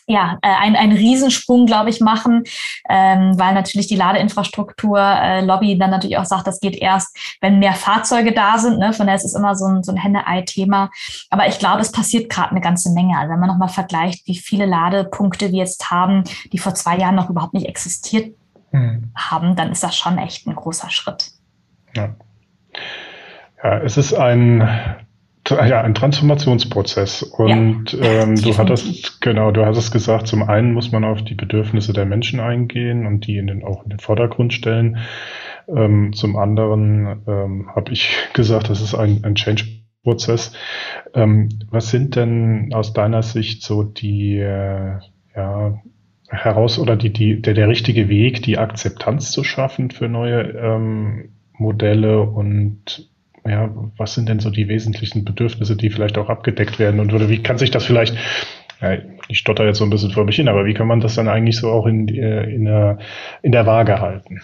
ja, 0.07 0.39
äh, 0.43 0.49
ein, 0.49 0.77
ein 0.77 0.93
Riesensprung, 0.93 1.67
glaube 1.67 1.91
ich, 1.91 2.01
machen, 2.01 2.45
ähm, 2.89 3.39
weil 3.39 3.55
natürlich 3.55 3.87
die 3.87 3.97
Ladeinfrastruktur 3.97 4.99
äh, 4.99 5.45
Lobby 5.45 5.79
dann 5.79 5.91
natürlich 5.91 6.19
auch 6.19 6.27
sagt, 6.27 6.47
das 6.47 6.61
geht 6.61 6.77
erst, 6.77 7.17
wenn 7.41 7.59
mehr 7.59 7.73
Fahrzeuge 7.73 8.33
da 8.33 8.59
sind. 8.59 8.79
Ne? 8.79 8.93
Von 8.93 9.07
daher 9.07 9.17
ist 9.17 9.25
es 9.25 9.35
immer 9.35 9.55
so 9.57 9.67
ein, 9.67 9.83
so 9.83 9.93
ein 9.93 9.99
Henne-Ei-Thema. 9.99 10.91
Aber 11.31 11.47
ich 11.47 11.59
glaube, 11.59 11.81
es 11.81 11.91
passiert 11.91 12.31
gerade 12.31 12.51
eine 12.51 12.61
ganze 12.61 12.93
Menge. 12.93 13.17
Also 13.19 13.33
wenn 13.33 13.41
man 13.41 13.49
nochmal 13.49 13.69
vergleicht, 13.69 14.27
wie 14.27 14.37
viele 14.37 14.67
Ladepunkte 14.67 15.53
wir 15.53 15.59
jetzt 15.59 15.91
haben, 15.91 16.25
die 16.53 16.59
vor 16.59 16.75
zwei 16.75 16.99
Jahren 16.99 17.15
noch 17.15 17.31
überhaupt 17.31 17.55
nicht 17.55 17.67
existiert 17.67 18.35
hm. 18.73 19.11
haben, 19.17 19.57
dann 19.57 19.73
ist 19.73 19.83
das 19.83 19.97
schon 19.97 20.19
echt 20.19 20.47
ein 20.47 20.55
großer 20.55 20.91
Schritt. 20.91 21.31
Ja. 21.95 22.15
Ja, 23.63 23.79
es 23.79 23.97
ist 23.97 24.13
ein 24.13 24.69
ja, 25.51 25.83
ein 25.83 25.95
Transformationsprozess. 25.95 27.23
Und 27.23 27.93
ja, 27.93 28.23
ähm, 28.23 28.37
du 28.37 28.57
hattest, 28.57 29.21
genau, 29.21 29.51
du 29.51 29.65
hattest 29.65 29.93
gesagt, 29.93 30.27
zum 30.27 30.43
einen 30.43 30.73
muss 30.73 30.93
man 30.93 31.05
auf 31.05 31.23
die 31.23 31.35
Bedürfnisse 31.35 31.93
der 31.93 32.07
Menschen 32.07 32.41
eingehen 32.41 33.07
und 33.07 33.27
die 33.27 33.37
in 33.37 33.47
den, 33.47 33.65
auch 33.65 33.85
in 33.85 33.91
den 33.91 33.99
Vordergrund 33.99 34.53
stellen. 34.53 34.99
Ähm, 35.69 36.13
zum 36.13 36.37
anderen 36.37 37.23
ähm, 37.27 37.71
habe 37.75 37.93
ich 37.93 38.11
gesagt, 38.33 38.71
das 38.71 38.81
ist 38.81 38.95
ein, 38.95 39.23
ein 39.25 39.35
Change-Prozess. 39.35 40.53
Ähm, 41.15 41.49
was 41.71 41.91
sind 41.91 42.17
denn 42.17 42.73
aus 42.75 42.93
deiner 42.93 43.23
Sicht 43.23 43.63
so 43.63 43.83
die 43.83 44.39
äh, 44.39 44.99
ja, 45.37 45.83
heraus 46.29 46.79
oder 46.79 46.97
die, 46.97 47.13
die, 47.13 47.41
der, 47.41 47.55
der 47.55 47.69
richtige 47.69 48.09
Weg, 48.09 48.43
die 48.43 48.59
Akzeptanz 48.59 49.31
zu 49.31 49.45
schaffen 49.45 49.91
für 49.91 50.09
neue 50.09 50.41
ähm, 50.41 51.31
Modelle 51.53 52.23
und 52.23 53.11
ja, 53.47 53.71
was 53.97 54.15
sind 54.15 54.29
denn 54.29 54.41
so 54.41 54.51
die 54.51 54.69
wesentlichen 54.69 55.25
Bedürfnisse, 55.25 55.77
die 55.77 55.91
vielleicht 55.91 56.17
auch 56.19 56.29
abgedeckt 56.29 56.79
werden 56.79 57.01
und 57.01 57.13
oder 57.13 57.29
wie 57.29 57.43
kann 57.43 57.59
sich 57.59 57.71
das 57.71 57.85
vielleicht, 57.85 58.17
ja, 58.81 58.99
ich 59.29 59.39
stotter 59.39 59.67
jetzt 59.67 59.79
so 59.79 59.85
ein 59.85 59.91
bisschen 59.91 60.13
vor 60.13 60.25
mich 60.25 60.37
hin, 60.37 60.49
aber 60.49 60.65
wie 60.65 60.75
kann 60.75 60.87
man 60.87 61.01
das 61.01 61.15
dann 61.15 61.29
eigentlich 61.29 61.57
so 61.59 61.71
auch 61.71 61.87
in, 61.87 62.09
äh, 62.09 62.45
in, 62.45 62.65
der, 62.65 62.99
in 63.43 63.53
der 63.53 63.67
Waage 63.67 64.01
halten? 64.01 64.41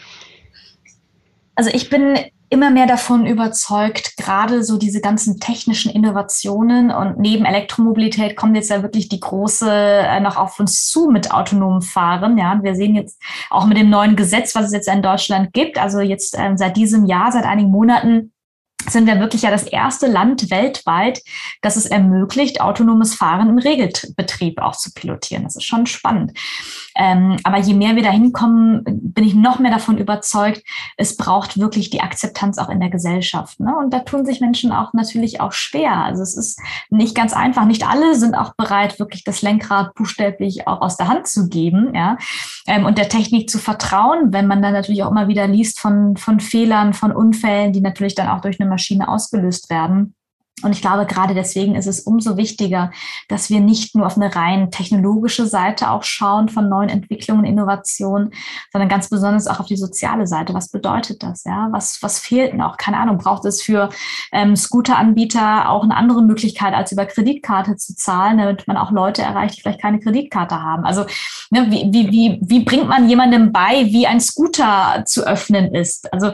Also 1.54 1.70
ich 1.72 1.90
bin 1.90 2.16
immer 2.50 2.70
mehr 2.70 2.86
davon 2.86 3.26
überzeugt, 3.26 4.16
gerade 4.16 4.64
so 4.64 4.76
diese 4.76 5.00
ganzen 5.00 5.38
technischen 5.38 5.90
Innovationen 5.92 6.90
und 6.90 7.18
neben 7.18 7.44
Elektromobilität 7.44 8.36
kommt 8.36 8.56
jetzt 8.56 8.70
ja 8.70 8.82
wirklich 8.82 9.08
die 9.08 9.20
große 9.20 9.70
äh, 9.70 10.20
noch 10.20 10.36
auf 10.36 10.58
uns 10.58 10.88
zu 10.88 11.10
mit 11.10 11.32
autonomem 11.32 11.80
Fahren. 11.80 12.36
Ja, 12.36 12.52
und 12.52 12.64
wir 12.64 12.74
sehen 12.74 12.96
jetzt 12.96 13.22
auch 13.50 13.66
mit 13.66 13.78
dem 13.78 13.88
neuen 13.88 14.16
Gesetz, 14.16 14.54
was 14.56 14.66
es 14.66 14.72
jetzt 14.72 14.88
in 14.88 15.00
Deutschland 15.00 15.52
gibt, 15.52 15.78
also 15.78 16.00
jetzt 16.00 16.36
äh, 16.36 16.56
seit 16.56 16.76
diesem 16.76 17.06
Jahr, 17.06 17.30
seit 17.30 17.44
einigen 17.44 17.70
Monaten 17.70 18.32
sind 18.88 19.06
wir 19.06 19.20
wirklich 19.20 19.42
ja 19.42 19.50
das 19.50 19.64
erste 19.64 20.06
Land 20.06 20.50
weltweit, 20.50 21.22
das 21.60 21.76
es 21.76 21.86
ermöglicht, 21.86 22.60
autonomes 22.60 23.14
Fahren 23.14 23.48
im 23.48 23.58
Regelbetrieb 23.58 24.60
auch 24.60 24.76
zu 24.76 24.92
pilotieren. 24.92 25.44
Das 25.44 25.56
ist 25.56 25.64
schon 25.64 25.86
spannend. 25.86 26.32
Ähm, 26.96 27.36
aber 27.44 27.58
je 27.58 27.74
mehr 27.74 27.96
wir 27.96 28.02
da 28.02 28.10
hinkommen, 28.10 28.82
bin 28.84 29.24
ich 29.24 29.34
noch 29.34 29.58
mehr 29.58 29.70
davon 29.70 29.98
überzeugt, 29.98 30.62
es 30.96 31.16
braucht 31.16 31.58
wirklich 31.58 31.90
die 31.90 32.00
Akzeptanz 32.00 32.58
auch 32.58 32.68
in 32.68 32.80
der 32.80 32.90
Gesellschaft. 32.90 33.60
Ne? 33.60 33.74
Und 33.76 33.92
da 33.92 34.00
tun 34.00 34.26
sich 34.26 34.40
Menschen 34.40 34.72
auch 34.72 34.92
natürlich 34.92 35.40
auch 35.40 35.52
schwer. 35.52 36.04
Also 36.04 36.22
es 36.22 36.36
ist 36.36 36.60
nicht 36.88 37.14
ganz 37.14 37.32
einfach. 37.32 37.64
Nicht 37.64 37.86
alle 37.86 38.14
sind 38.14 38.34
auch 38.34 38.54
bereit, 38.54 38.98
wirklich 38.98 39.24
das 39.24 39.42
Lenkrad 39.42 39.94
buchstäblich 39.94 40.66
auch 40.66 40.80
aus 40.80 40.96
der 40.96 41.08
Hand 41.08 41.26
zu 41.26 41.48
geben, 41.48 41.94
ja, 41.94 42.16
ähm, 42.66 42.84
und 42.84 42.98
der 42.98 43.08
Technik 43.08 43.50
zu 43.50 43.58
vertrauen, 43.58 44.32
wenn 44.32 44.46
man 44.46 44.62
dann 44.62 44.72
natürlich 44.72 45.02
auch 45.02 45.10
immer 45.10 45.28
wieder 45.28 45.46
liest 45.46 45.80
von, 45.80 46.16
von 46.16 46.40
Fehlern, 46.40 46.92
von 46.94 47.12
Unfällen, 47.12 47.72
die 47.72 47.80
natürlich 47.80 48.14
dann 48.14 48.28
auch 48.28 48.40
durch 48.40 48.60
eine 48.60 48.69
Maschine 48.70 49.08
ausgelöst 49.08 49.68
werden. 49.68 50.14
Und 50.62 50.72
ich 50.72 50.82
glaube, 50.82 51.06
gerade 51.06 51.34
deswegen 51.34 51.74
ist 51.74 51.86
es 51.86 52.00
umso 52.00 52.36
wichtiger, 52.36 52.90
dass 53.28 53.50
wir 53.50 53.60
nicht 53.60 53.94
nur 53.94 54.06
auf 54.06 54.16
eine 54.16 54.34
rein 54.34 54.70
technologische 54.70 55.46
Seite 55.46 55.90
auch 55.90 56.02
schauen 56.02 56.48
von 56.48 56.68
neuen 56.68 56.88
Entwicklungen, 56.88 57.44
Innovationen, 57.44 58.32
sondern 58.72 58.88
ganz 58.88 59.08
besonders 59.08 59.46
auch 59.46 59.60
auf 59.60 59.66
die 59.66 59.76
soziale 59.76 60.26
Seite. 60.26 60.52
Was 60.52 60.68
bedeutet 60.68 61.22
das? 61.22 61.44
Ja, 61.44 61.68
was, 61.70 62.02
was 62.02 62.18
fehlt 62.18 62.54
noch? 62.54 62.76
Keine 62.76 62.98
Ahnung. 62.98 63.18
Braucht 63.18 63.44
es 63.46 63.62
für 63.62 63.88
ähm, 64.32 64.56
Scooteranbieter 64.56 65.68
auch 65.68 65.82
eine 65.82 65.96
andere 65.96 66.22
Möglichkeit, 66.22 66.74
als 66.74 66.92
über 66.92 67.06
Kreditkarte 67.06 67.76
zu 67.76 67.94
zahlen, 67.94 68.38
damit 68.38 68.66
man 68.66 68.76
auch 68.76 68.90
Leute 68.90 69.22
erreicht, 69.22 69.56
die 69.56 69.62
vielleicht 69.62 69.80
keine 69.80 70.00
Kreditkarte 70.00 70.62
haben? 70.62 70.84
Also, 70.84 71.06
ne, 71.50 71.66
wie, 71.70 71.88
wie, 71.92 72.10
wie, 72.10 72.40
wie 72.42 72.64
bringt 72.64 72.88
man 72.88 73.08
jemandem 73.08 73.52
bei, 73.52 73.86
wie 73.86 74.06
ein 74.06 74.20
Scooter 74.20 75.04
zu 75.06 75.26
öffnen 75.26 75.74
ist? 75.74 76.12
Also, 76.12 76.32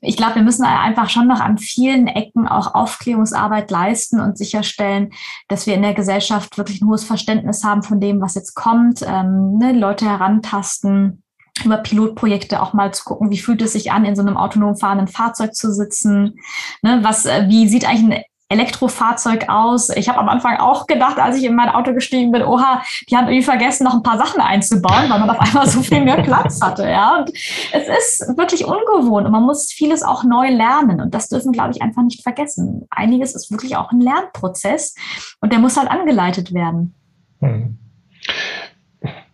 ich 0.00 0.16
glaube, 0.16 0.36
wir 0.36 0.42
müssen 0.42 0.64
einfach 0.64 1.10
schon 1.10 1.28
noch 1.28 1.40
an 1.40 1.58
vielen 1.58 2.08
Ecken 2.08 2.48
auch 2.48 2.74
Aufklärungsarbeit 2.74 3.57
leisten 3.70 4.20
und 4.20 4.38
sicherstellen, 4.38 5.10
dass 5.48 5.66
wir 5.66 5.74
in 5.74 5.82
der 5.82 5.94
Gesellschaft 5.94 6.56
wirklich 6.58 6.80
ein 6.80 6.88
hohes 6.88 7.04
Verständnis 7.04 7.64
haben 7.64 7.82
von 7.82 8.00
dem, 8.00 8.20
was 8.20 8.34
jetzt 8.34 8.54
kommt, 8.54 9.02
ähm, 9.02 9.58
ne, 9.58 9.72
Leute 9.72 10.06
herantasten 10.06 11.22
über 11.64 11.78
Pilotprojekte 11.78 12.62
auch 12.62 12.72
mal 12.72 12.92
zu 12.92 13.04
gucken, 13.04 13.30
wie 13.30 13.38
fühlt 13.38 13.62
es 13.62 13.72
sich 13.72 13.90
an, 13.90 14.04
in 14.04 14.14
so 14.14 14.22
einem 14.22 14.36
autonom 14.36 14.76
fahrenden 14.76 15.08
Fahrzeug 15.08 15.54
zu 15.54 15.72
sitzen, 15.72 16.36
ne, 16.82 17.00
was, 17.02 17.26
äh, 17.26 17.46
wie 17.48 17.68
sieht 17.68 17.88
eigentlich 17.88 18.18
ein 18.18 18.24
Elektrofahrzeug 18.50 19.48
aus. 19.48 19.90
Ich 19.90 20.08
habe 20.08 20.18
am 20.18 20.28
Anfang 20.28 20.56
auch 20.56 20.86
gedacht, 20.86 21.18
als 21.18 21.36
ich 21.36 21.44
in 21.44 21.54
mein 21.54 21.68
Auto 21.68 21.92
gestiegen 21.92 22.32
bin, 22.32 22.42
oha, 22.42 22.82
die 23.08 23.16
haben 23.16 23.28
irgendwie 23.28 23.44
vergessen, 23.44 23.84
noch 23.84 23.94
ein 23.94 24.02
paar 24.02 24.16
Sachen 24.16 24.40
einzubauen, 24.40 25.08
weil 25.08 25.20
man 25.20 25.28
auf 25.28 25.38
einmal 25.38 25.68
so 25.68 25.82
viel 25.82 26.02
mehr 26.02 26.22
Platz 26.22 26.60
hatte. 26.62 26.88
Ja, 26.88 27.18
und 27.18 27.30
es 27.30 27.88
ist 27.88 28.38
wirklich 28.38 28.64
ungewohnt 28.64 29.26
und 29.26 29.32
man 29.32 29.42
muss 29.42 29.70
vieles 29.70 30.02
auch 30.02 30.24
neu 30.24 30.48
lernen 30.48 31.00
und 31.00 31.14
das 31.14 31.28
dürfen, 31.28 31.52
glaube 31.52 31.72
ich, 31.72 31.82
einfach 31.82 32.02
nicht 32.02 32.22
vergessen. 32.22 32.86
Einiges 32.90 33.34
ist 33.34 33.50
wirklich 33.50 33.76
auch 33.76 33.92
ein 33.92 34.00
Lernprozess 34.00 34.94
und 35.40 35.52
der 35.52 35.58
muss 35.58 35.76
halt 35.76 35.90
angeleitet 35.90 36.54
werden. 36.54 36.94
Hm. 37.40 37.78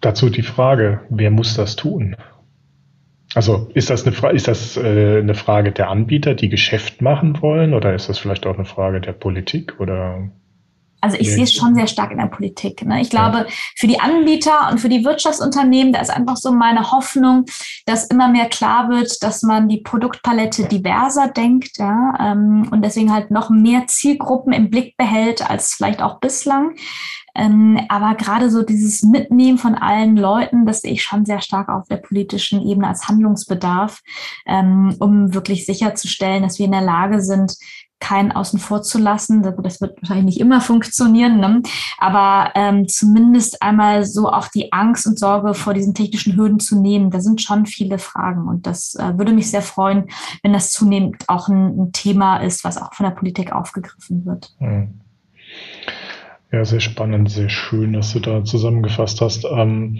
Dazu 0.00 0.28
die 0.28 0.42
Frage, 0.42 1.00
wer 1.08 1.30
muss 1.30 1.54
das 1.54 1.76
tun? 1.76 2.16
Also 3.34 3.68
ist 3.74 3.90
das, 3.90 4.06
eine, 4.06 4.32
ist 4.32 4.48
das 4.48 4.76
äh, 4.76 5.18
eine 5.18 5.34
Frage 5.34 5.72
der 5.72 5.90
Anbieter, 5.90 6.34
die 6.34 6.48
Geschäft 6.48 7.02
machen 7.02 7.40
wollen, 7.42 7.74
oder 7.74 7.94
ist 7.94 8.08
das 8.08 8.18
vielleicht 8.18 8.46
auch 8.46 8.54
eine 8.54 8.64
Frage 8.64 9.00
der 9.00 9.12
Politik 9.12 9.80
oder? 9.80 10.30
Also 11.00 11.18
ich 11.18 11.30
sehe 11.30 11.44
es 11.44 11.52
schon 11.52 11.74
sehr 11.74 11.86
stark 11.86 12.12
in 12.12 12.16
der 12.16 12.28
Politik. 12.28 12.82
Ne? 12.86 13.02
Ich 13.02 13.10
glaube, 13.10 13.46
für 13.76 13.86
die 13.86 14.00
Anbieter 14.00 14.70
und 14.70 14.78
für 14.78 14.88
die 14.88 15.04
Wirtschaftsunternehmen, 15.04 15.92
da 15.92 16.00
ist 16.00 16.08
einfach 16.08 16.38
so 16.38 16.50
meine 16.50 16.92
Hoffnung, 16.92 17.44
dass 17.84 18.06
immer 18.06 18.28
mehr 18.28 18.46
klar 18.46 18.88
wird, 18.88 19.22
dass 19.22 19.42
man 19.42 19.68
die 19.68 19.82
Produktpalette 19.82 20.64
diverser 20.64 21.28
denkt 21.28 21.76
ja? 21.76 22.14
Ähm, 22.18 22.68
und 22.70 22.82
deswegen 22.82 23.12
halt 23.12 23.30
noch 23.30 23.50
mehr 23.50 23.86
Zielgruppen 23.86 24.54
im 24.54 24.70
Blick 24.70 24.96
behält 24.96 25.48
als 25.48 25.74
vielleicht 25.74 26.00
auch 26.00 26.20
bislang. 26.20 26.74
Ähm, 27.34 27.80
aber 27.88 28.14
gerade 28.14 28.50
so 28.50 28.62
dieses 28.62 29.02
Mitnehmen 29.02 29.58
von 29.58 29.74
allen 29.74 30.16
Leuten, 30.16 30.66
das 30.66 30.80
sehe 30.80 30.92
ich 30.92 31.02
schon 31.02 31.24
sehr 31.24 31.40
stark 31.40 31.68
auf 31.68 31.86
der 31.88 31.96
politischen 31.96 32.62
Ebene 32.62 32.88
als 32.88 33.08
Handlungsbedarf, 33.08 34.00
ähm, 34.46 34.94
um 34.98 35.34
wirklich 35.34 35.66
sicherzustellen, 35.66 36.42
dass 36.42 36.58
wir 36.58 36.66
in 36.66 36.72
der 36.72 36.80
Lage 36.80 37.20
sind, 37.20 37.56
keinen 38.00 38.32
außen 38.32 38.58
vor 38.58 38.82
zu 38.82 38.98
lassen. 38.98 39.42
Das 39.62 39.80
wird 39.80 40.00
wahrscheinlich 40.02 40.26
nicht 40.26 40.40
immer 40.40 40.60
funktionieren, 40.60 41.40
ne? 41.40 41.62
aber 41.96 42.52
ähm, 42.54 42.86
zumindest 42.86 43.62
einmal 43.62 44.04
so 44.04 44.30
auch 44.30 44.48
die 44.48 44.72
Angst 44.72 45.06
und 45.06 45.18
Sorge 45.18 45.54
vor 45.54 45.72
diesen 45.72 45.94
technischen 45.94 46.36
Hürden 46.36 46.60
zu 46.60 46.80
nehmen. 46.80 47.10
Da 47.10 47.20
sind 47.20 47.40
schon 47.40 47.64
viele 47.64 47.98
Fragen 47.98 48.46
und 48.46 48.66
das 48.66 48.94
äh, 48.96 49.16
würde 49.16 49.32
mich 49.32 49.50
sehr 49.50 49.62
freuen, 49.62 50.08
wenn 50.42 50.52
das 50.52 50.70
zunehmend 50.70 51.24
auch 51.28 51.48
ein, 51.48 51.80
ein, 51.80 51.92
Thema 51.92 52.38
ist, 52.38 52.64
was 52.64 52.76
auch 52.76 52.92
von 52.92 53.04
der 53.04 53.14
Politik 53.14 53.52
aufgegriffen 53.52 54.26
wird. 54.26 54.54
Mhm. 54.58 55.00
Ja, 56.54 56.64
sehr 56.64 56.78
spannend, 56.78 57.28
sehr 57.32 57.48
schön, 57.48 57.94
dass 57.94 58.12
du 58.12 58.20
da 58.20 58.44
zusammengefasst 58.44 59.20
hast. 59.20 59.44
Ähm, 59.44 59.98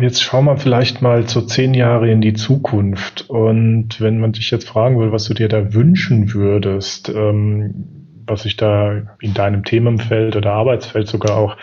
jetzt 0.00 0.24
schauen 0.24 0.46
wir 0.46 0.56
vielleicht 0.56 1.02
mal 1.02 1.28
so 1.28 1.42
zehn 1.42 1.72
Jahre 1.72 2.10
in 2.10 2.20
die 2.20 2.32
Zukunft. 2.32 3.30
Und 3.30 4.00
wenn 4.00 4.18
man 4.18 4.32
dich 4.32 4.50
jetzt 4.50 4.68
fragen 4.68 4.98
will, 4.98 5.12
was 5.12 5.26
du 5.26 5.34
dir 5.34 5.48
da 5.48 5.72
wünschen 5.72 6.34
würdest, 6.34 7.10
ähm, 7.10 8.24
was 8.26 8.42
sich 8.42 8.56
da 8.56 9.14
in 9.20 9.34
deinem 9.34 9.62
Themenfeld 9.62 10.34
oder 10.34 10.52
Arbeitsfeld 10.54 11.06
sogar 11.06 11.36
auch 11.36 11.56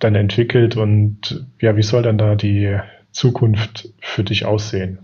dann 0.00 0.16
entwickelt 0.16 0.76
und 0.76 1.46
ja, 1.60 1.76
wie 1.76 1.84
soll 1.84 2.02
dann 2.02 2.18
da 2.18 2.34
die 2.34 2.76
Zukunft 3.12 3.90
für 4.00 4.24
dich 4.24 4.46
aussehen? 4.46 4.98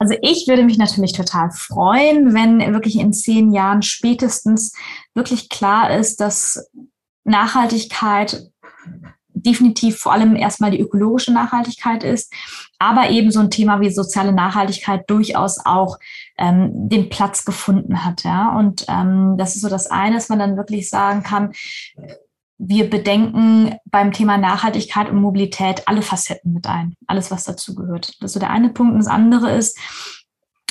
Also 0.00 0.14
ich 0.22 0.48
würde 0.48 0.64
mich 0.64 0.78
natürlich 0.78 1.12
total 1.12 1.50
freuen, 1.50 2.32
wenn 2.32 2.58
wirklich 2.72 2.98
in 2.98 3.12
zehn 3.12 3.52
Jahren 3.52 3.82
spätestens 3.82 4.72
wirklich 5.14 5.50
klar 5.50 5.94
ist, 5.94 6.22
dass 6.22 6.70
Nachhaltigkeit 7.24 8.50
definitiv 9.34 9.98
vor 9.98 10.12
allem 10.12 10.36
erstmal 10.36 10.70
die 10.70 10.80
ökologische 10.80 11.34
Nachhaltigkeit 11.34 12.02
ist, 12.02 12.32
aber 12.78 13.10
eben 13.10 13.30
so 13.30 13.40
ein 13.40 13.50
Thema 13.50 13.80
wie 13.82 13.90
soziale 13.90 14.32
Nachhaltigkeit 14.32 15.08
durchaus 15.08 15.58
auch 15.64 15.98
ähm, 16.38 16.88
den 16.88 17.10
Platz 17.10 17.44
gefunden 17.44 18.02
hat. 18.02 18.24
Ja? 18.24 18.56
Und 18.56 18.86
ähm, 18.88 19.36
das 19.36 19.54
ist 19.54 19.60
so 19.60 19.68
das 19.68 19.86
eine, 19.86 20.16
dass 20.16 20.30
man 20.30 20.38
dann 20.38 20.56
wirklich 20.56 20.88
sagen 20.88 21.22
kann, 21.22 21.52
wir 22.62 22.90
bedenken 22.90 23.74
beim 23.86 24.12
Thema 24.12 24.36
Nachhaltigkeit 24.36 25.08
und 25.08 25.20
Mobilität 25.20 25.88
alle 25.88 26.02
Facetten 26.02 26.52
mit 26.52 26.66
ein, 26.66 26.94
alles, 27.06 27.30
was 27.30 27.44
dazugehört. 27.44 28.20
Das 28.20 28.30
ist 28.30 28.34
so 28.34 28.40
der 28.40 28.50
eine 28.50 28.68
Punkt. 28.68 28.92
Und 28.92 28.98
das 28.98 29.06
andere 29.06 29.50
ist, 29.52 29.78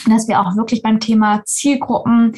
dass 0.08 0.28
wir 0.28 0.40
auch 0.40 0.56
wirklich 0.56 0.84
beim 0.84 1.00
Thema 1.00 1.44
Zielgruppen 1.46 2.36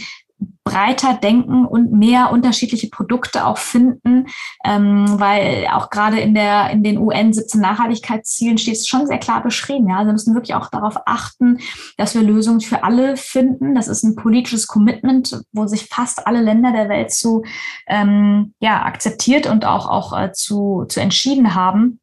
breiter 0.63 1.15
denken 1.15 1.65
und 1.65 1.91
mehr 1.91 2.32
unterschiedliche 2.32 2.88
Produkte 2.89 3.45
auch 3.45 3.58
finden, 3.58 4.27
ähm, 4.63 5.06
weil 5.19 5.67
auch 5.71 5.89
gerade 5.89 6.19
in 6.19 6.34
der 6.34 6.69
in 6.69 6.84
den 6.84 6.97
UN 6.97 7.34
17 7.34 7.60
Nachhaltigkeitszielen 7.60 8.58
steht 8.58 8.75
es 8.75 8.88
schon 8.88 9.08
sehr 9.08 9.17
klar 9.17 9.41
beschrieben. 9.41 9.89
Ja, 9.89 9.97
also 9.97 10.08
wir 10.08 10.13
müssen 10.13 10.36
wirklich 10.36 10.56
auch 10.56 10.69
darauf 10.69 10.97
achten, 11.06 11.60
dass 11.97 12.15
wir 12.15 12.21
Lösungen 12.21 12.62
für 12.62 12.84
alle 12.84 13.17
finden. 13.17 13.73
Das 13.75 13.88
ist 13.88 14.04
ein 14.04 14.15
politisches 14.15 14.67
Commitment, 14.67 15.41
wo 15.51 15.65
sich 15.65 15.88
fast 15.88 16.27
alle 16.27 16.41
Länder 16.41 16.71
der 16.71 16.89
Welt 16.89 17.12
zu 17.12 17.43
ähm, 17.88 18.54
ja 18.60 18.84
akzeptiert 18.84 19.47
und 19.47 19.65
auch 19.65 19.89
auch 19.89 20.17
äh, 20.17 20.32
zu 20.32 20.86
zu 20.88 20.99
entschieden 20.99 21.56
haben. 21.56 22.01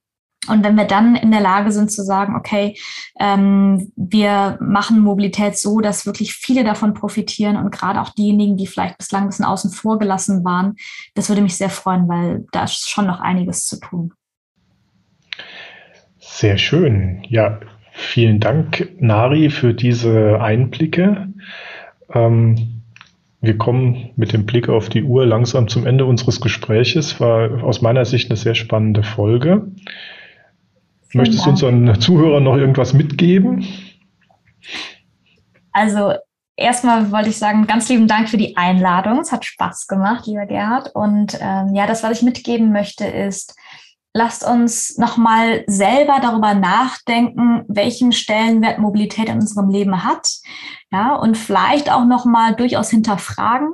Und 0.49 0.65
wenn 0.65 0.77
wir 0.77 0.85
dann 0.85 1.17
in 1.17 1.31
der 1.31 1.41
Lage 1.41 1.73
sind 1.73 1.91
zu 1.91 2.03
sagen, 2.03 2.37
okay, 2.37 2.77
ähm, 3.19 3.93
wir 3.97 4.59
machen 4.61 5.01
Mobilität 5.01 5.59
so, 5.59 5.81
dass 5.81 6.07
wirklich 6.07 6.35
viele 6.35 6.65
davon 6.65 6.95
profitieren 6.95 7.57
und 7.57 7.71
gerade 7.71 8.01
auch 8.01 8.11
diejenigen, 8.11 8.57
die 8.57 8.67
vielleicht 8.67 8.99
bislang 8.99 9.23
ein 9.23 9.29
bisschen 9.29 9.45
außen 9.45 9.71
vor 9.71 9.99
gelassen 9.99 10.45
waren, 10.45 10.77
das 11.15 11.29
würde 11.29 11.43
mich 11.43 11.57
sehr 11.57 11.71
freuen, 11.71 12.09
weil 12.09 12.47
da 12.53 12.65
ist 12.65 12.89
schon 12.89 13.07
noch 13.07 13.21
einiges 13.21 13.67
zu 13.67 13.79
tun. 13.81 14.13
Sehr 16.19 16.59
schön. 16.59 17.23
Ja, 17.29 17.59
vielen 17.93 18.39
Dank, 18.41 18.89
Nari, 19.01 19.51
für 19.51 19.75
diese 19.75 20.41
Einblicke. 20.41 21.29
Ähm, 22.13 22.79
wir 23.41 23.57
kommen 23.57 24.11
mit 24.17 24.33
dem 24.33 24.47
Blick 24.47 24.69
auf 24.69 24.89
die 24.89 25.05
Uhr 25.05 25.25
langsam 25.25 25.69
zum 25.69 25.87
Ende 25.87 26.05
unseres 26.05 26.41
Gespräches. 26.41 27.21
War 27.21 27.63
aus 27.63 27.83
meiner 27.83 28.05
Sicht 28.05 28.31
eine 28.31 28.37
sehr 28.37 28.55
spannende 28.55 29.05
Folge. 29.05 29.71
Möchtest 31.15 31.47
du 31.47 31.51
unseren 31.51 32.01
Zuhörern 32.01 32.45
noch 32.45 32.57
irgendwas 32.57 32.93
mitgeben? 32.93 33.67
Also 35.73 36.13
erstmal 36.57 37.11
wollte 37.11 37.31
ich 37.31 37.39
sagen, 37.39 37.67
ganz 37.67 37.89
lieben 37.89 38.09
Dank 38.09 38.29
für 38.29 38.37
die 38.37 38.57
Einladung. 38.57 39.21
Es 39.21 39.33
hat 39.33 39.45
Spaß 39.45 39.87
gemacht, 39.87 40.27
lieber 40.27 40.47
Gerhard. 40.47 40.95
Und 40.95 41.39
ähm, 41.41 41.75
ja, 41.75 41.87
das, 41.87 42.03
was 42.03 42.19
ich 42.19 42.23
mitgeben 42.23 42.73
möchte, 42.73 43.07
ist, 43.07 43.55
lasst 44.13 44.45
uns 44.45 44.99
nochmal 44.99 45.65
selber 45.67 46.19
darüber 46.21 46.55
nachdenken, 46.55 47.65
welchen 47.69 48.13
Stellenwert 48.13 48.79
Mobilität 48.79 49.29
in 49.29 49.37
unserem 49.37 49.71
Leben 49.71 50.05
hat. 50.05 50.29
Ja, 50.91 51.15
und 51.15 51.37
vielleicht 51.37 51.91
auch 51.91 52.05
nochmal 52.05 52.55
durchaus 52.55 52.91
hinterfragen, 52.91 53.69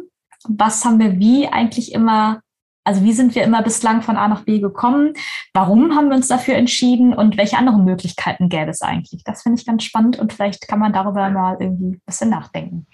was 0.46 0.84
haben 0.84 0.98
wir 0.98 1.18
wie 1.18 1.48
eigentlich 1.48 1.92
immer 1.92 2.40
also 2.84 3.02
wie 3.02 3.12
sind 3.12 3.34
wir 3.34 3.42
immer 3.42 3.62
bislang 3.62 4.02
von 4.02 4.16
A 4.16 4.28
nach 4.28 4.44
B 4.44 4.60
gekommen? 4.60 5.14
Warum 5.54 5.94
haben 5.96 6.10
wir 6.10 6.16
uns 6.16 6.28
dafür 6.28 6.54
entschieden? 6.54 7.14
Und 7.14 7.38
welche 7.38 7.56
anderen 7.56 7.84
Möglichkeiten 7.84 8.50
gäbe 8.50 8.70
es 8.70 8.82
eigentlich? 8.82 9.24
Das 9.24 9.42
finde 9.42 9.58
ich 9.58 9.66
ganz 9.66 9.82
spannend 9.82 10.18
und 10.18 10.32
vielleicht 10.32 10.68
kann 10.68 10.78
man 10.78 10.92
darüber 10.92 11.28
mal 11.30 11.56
irgendwie 11.58 11.92
ein 11.92 12.02
bisschen 12.06 12.30
nachdenken. 12.30 12.86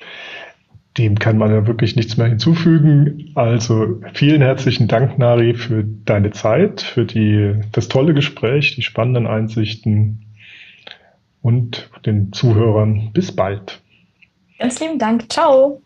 Dem 0.96 1.18
kann 1.18 1.38
man 1.38 1.50
ja 1.50 1.66
wirklich 1.66 1.96
nichts 1.96 2.16
mehr 2.16 2.28
hinzufügen. 2.28 3.32
Also 3.34 4.00
vielen 4.14 4.42
herzlichen 4.42 4.88
Dank, 4.88 5.18
Nari, 5.18 5.54
für 5.54 5.84
deine 5.84 6.30
Zeit, 6.30 6.80
für 6.80 7.04
die, 7.04 7.54
das 7.72 7.88
tolle 7.88 8.14
Gespräch, 8.14 8.74
die 8.74 8.82
spannenden 8.82 9.26
Einsichten 9.26 10.24
und 11.42 11.90
den 12.06 12.32
Zuhörern. 12.32 13.10
Bis 13.12 13.34
bald. 13.34 13.80
Ganz 14.58 14.78
lieben 14.80 14.98
Dank. 14.98 15.30
Ciao. 15.32 15.80